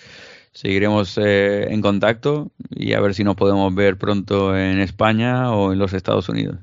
Seguiremos 0.53 1.19
eh, 1.19 1.71
en 1.71 1.83
contacto 1.83 2.51
y 2.71 2.95
a 2.95 3.01
ver 3.01 3.13
si 3.13 3.25
nos 3.25 3.37
podemos 3.37 3.75
ver 3.75 3.99
pronto 3.99 4.57
en 4.57 4.81
España 4.81 5.55
o 5.55 5.75
en 5.75 5.79
los 5.79 5.93
Estados 5.93 6.31
Unidos. 6.31 6.57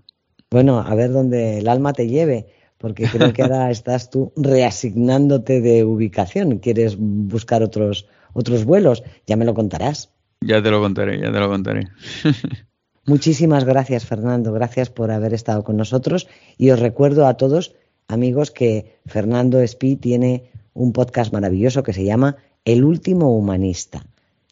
Bueno, 0.50 0.80
a 0.80 0.96
ver 0.96 1.12
dónde 1.12 1.60
el 1.60 1.68
alma 1.68 1.94
te 1.94 2.08
lleve, 2.08 2.48
porque 2.78 3.06
creo 3.06 3.34
que 3.34 3.42
ahora 3.42 3.72
estás 3.72 4.10
tú 4.10 4.32
reasignándote 4.36 5.62
de 5.62 5.84
ubicación. 5.84 6.60
¿Quieres 6.60 6.98
buscar 6.98 7.64
otros, 7.64 8.08
otros 8.34 8.66
vuelos? 8.66 9.04
Ya 9.26 9.36
me 9.38 9.46
lo 9.46 9.54
contarás. 9.54 10.12
Ya 10.42 10.62
te 10.62 10.70
lo 10.70 10.82
contaré, 10.82 11.20
ya 11.20 11.32
te 11.32 11.40
lo 11.40 11.50
contaré. 11.50 11.88
Muchísimas 13.06 13.66
gracias, 13.66 14.06
Fernando. 14.06 14.52
Gracias 14.52 14.90
por 14.90 15.12
haber 15.12 15.34
estado 15.34 15.64
con 15.64 15.78
nosotros. 15.78 16.28
Y 16.58 16.72
os 16.72 16.80
recuerdo 16.80 17.28
a 17.28 17.36
todos, 17.36 17.76
amigos, 18.08 18.52
que 18.52 19.00
Fernando 19.06 19.60
Espí 19.60 19.96
tiene 19.96 20.52
un 20.74 20.92
podcast 20.92 21.32
maravilloso 21.32 21.84
que 21.84 21.94
se 21.94 22.04
llama 22.04 22.38
El 22.66 22.84
último 22.84 23.36
humanista, 23.38 24.06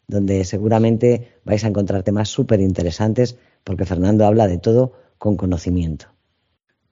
donde 0.06 0.44
seguramente 0.44 1.32
vais 1.44 1.64
a 1.64 1.68
encontrar 1.68 2.02
temas 2.02 2.28
súper 2.28 2.60
interesantes 2.60 3.36
porque 3.64 3.86
Fernando 3.86 4.24
habla 4.24 4.46
de 4.46 4.58
todo 4.58 4.92
con 5.18 5.36
conocimiento. 5.36 6.13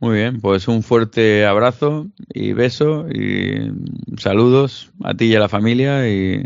Muy 0.03 0.17
bien, 0.17 0.41
pues 0.41 0.69
un 0.69 0.83
fuerte 0.83 1.47
abrazo 1.47 2.09
y 2.29 2.53
beso 2.53 3.07
y 3.09 3.71
saludos 4.19 4.93
a 5.03 5.15
ti 5.15 5.27
y 5.27 5.37
a 5.37 5.39
la 5.39 5.49
familia 5.49 6.09
y 6.09 6.43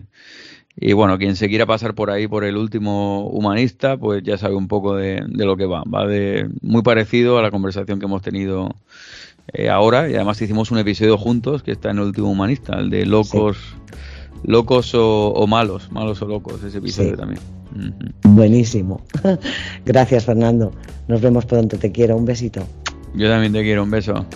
y 0.79 0.93
bueno, 0.93 1.17
quien 1.17 1.37
se 1.37 1.49
quiera 1.49 1.65
pasar 1.65 1.95
por 1.95 2.11
ahí 2.11 2.29
por 2.29 2.45
el 2.45 2.59
último 2.59 3.29
humanista, 3.29 3.97
pues 3.97 4.23
ya 4.23 4.37
sabe 4.37 4.57
un 4.57 4.69
poco 4.69 4.95
de, 4.95 5.25
lo 5.27 5.57
que 5.57 5.65
va. 5.65 5.83
Va 5.85 6.07
de 6.07 6.51
muy 6.61 6.83
parecido 6.83 7.39
a 7.39 7.43
la 7.43 7.51
conversación 7.51 7.99
que 7.99 8.05
hemos 8.05 8.21
tenido 8.21 8.75
eh, 9.55 9.71
ahora. 9.71 10.11
Y 10.11 10.15
además 10.17 10.41
hicimos 10.43 10.71
un 10.71 10.79
episodio 10.79 11.17
juntos 11.17 11.63
que 11.63 11.73
está 11.73 11.93
en 11.93 11.99
el 11.99 12.05
último 12.05 12.31
humanista, 12.31 12.79
el 12.79 12.91
de 12.91 13.07
locos, 13.07 13.57
locos 14.45 14.93
o, 14.95 15.47
malos, 15.49 15.91
malos 15.91 16.21
o 16.21 16.27
locos, 16.27 16.63
ese 16.63 16.77
episodio 16.77 17.17
también. 17.17 17.41
Buenísimo. 18.25 19.01
Gracias, 19.87 20.27
Fernando. 20.27 20.73
Nos 21.09 21.23
vemos 21.23 21.47
pronto. 21.47 21.79
Te 21.79 21.91
quiero. 21.91 22.19
Un 22.19 22.27
besito. 22.27 22.67
Yo 23.17 23.31
también 23.31 23.53
te 23.53 23.63
quiero. 23.63 23.83
Un 23.83 23.91
beso. 23.91 24.27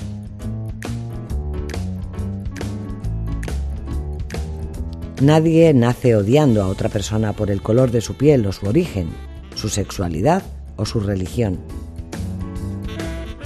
Nadie 5.20 5.74
nace 5.74 6.16
odiando 6.16 6.62
a 6.62 6.68
otra 6.68 6.88
persona 6.88 7.34
por 7.34 7.50
el 7.50 7.60
color 7.60 7.90
de 7.90 8.00
su 8.00 8.14
piel 8.14 8.46
o 8.46 8.52
su 8.52 8.66
origen, 8.66 9.10
su 9.54 9.68
sexualidad 9.68 10.42
o 10.76 10.86
su 10.86 11.00
religión. 11.00 11.58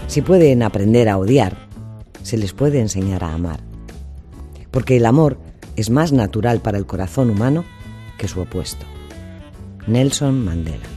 Si 0.07 0.23
pueden 0.23 0.63
aprender 0.63 1.09
a 1.09 1.19
odiar, 1.19 1.57
se 2.23 2.37
les 2.37 2.53
puede 2.53 2.79
enseñar 2.79 3.25
a 3.25 3.35
amar. 3.35 3.59
Porque 4.71 4.97
el 4.97 5.07
amor 5.07 5.39
es 5.75 5.91
más 5.91 6.13
natural 6.13 6.61
para 6.61 6.79
el 6.79 6.87
corazón 6.87 7.29
humano 7.29 7.65
que 8.19 8.29
su 8.29 8.41
opuesto. 8.41 8.87
Nelson 9.89 10.45
Mandela. 10.45 10.94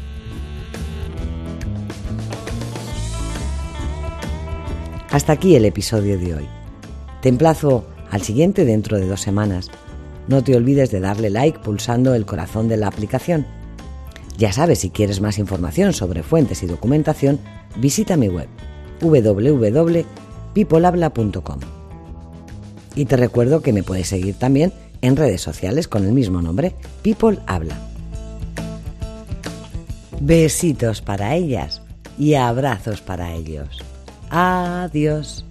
Hasta 5.11 5.33
aquí 5.33 5.55
el 5.55 5.65
episodio 5.65 6.19
de 6.19 6.35
hoy. 6.35 6.47
Te 7.21 7.29
emplazo 7.29 7.85
al 8.11 8.21
siguiente 8.21 8.65
dentro 8.65 8.97
de 8.97 9.07
dos 9.07 9.21
semanas 9.21 9.71
no 10.27 10.43
te 10.43 10.55
olvides 10.55 10.91
de 10.91 10.99
darle 10.99 11.29
like 11.29 11.59
pulsando 11.59 12.13
el 12.13 12.25
corazón 12.25 12.67
de 12.67 12.75
la 12.77 12.87
aplicación. 12.87 13.45
Ya 14.37 14.51
sabes, 14.51 14.79
si 14.79 14.89
quieres 14.89 15.21
más 15.21 15.39
información 15.39 15.93
sobre 15.93 16.21
fuentes 16.21 16.61
y 16.63 16.67
documentación, 16.67 17.39
visita 17.77 18.17
mi 18.17 18.27
web 18.27 18.49
www.peoplehabla.com. 19.01 21.59
Y 22.95 23.05
te 23.05 23.15
recuerdo 23.15 23.61
que 23.61 23.71
me 23.73 23.83
puedes 23.83 24.07
seguir 24.07 24.37
también 24.37 24.73
en 25.01 25.15
redes 25.15 25.41
sociales 25.41 25.87
con 25.87 26.03
el 26.03 26.11
mismo 26.11 26.41
nombre, 26.41 26.73
People 27.03 27.37
Habla. 27.45 27.77
Besitos 30.19 31.01
para 31.01 31.35
ellas 31.35 31.83
y 32.17 32.33
abrazos 32.33 33.01
para 33.01 33.33
ellos. 33.33 33.86
Adiós. 34.29 35.43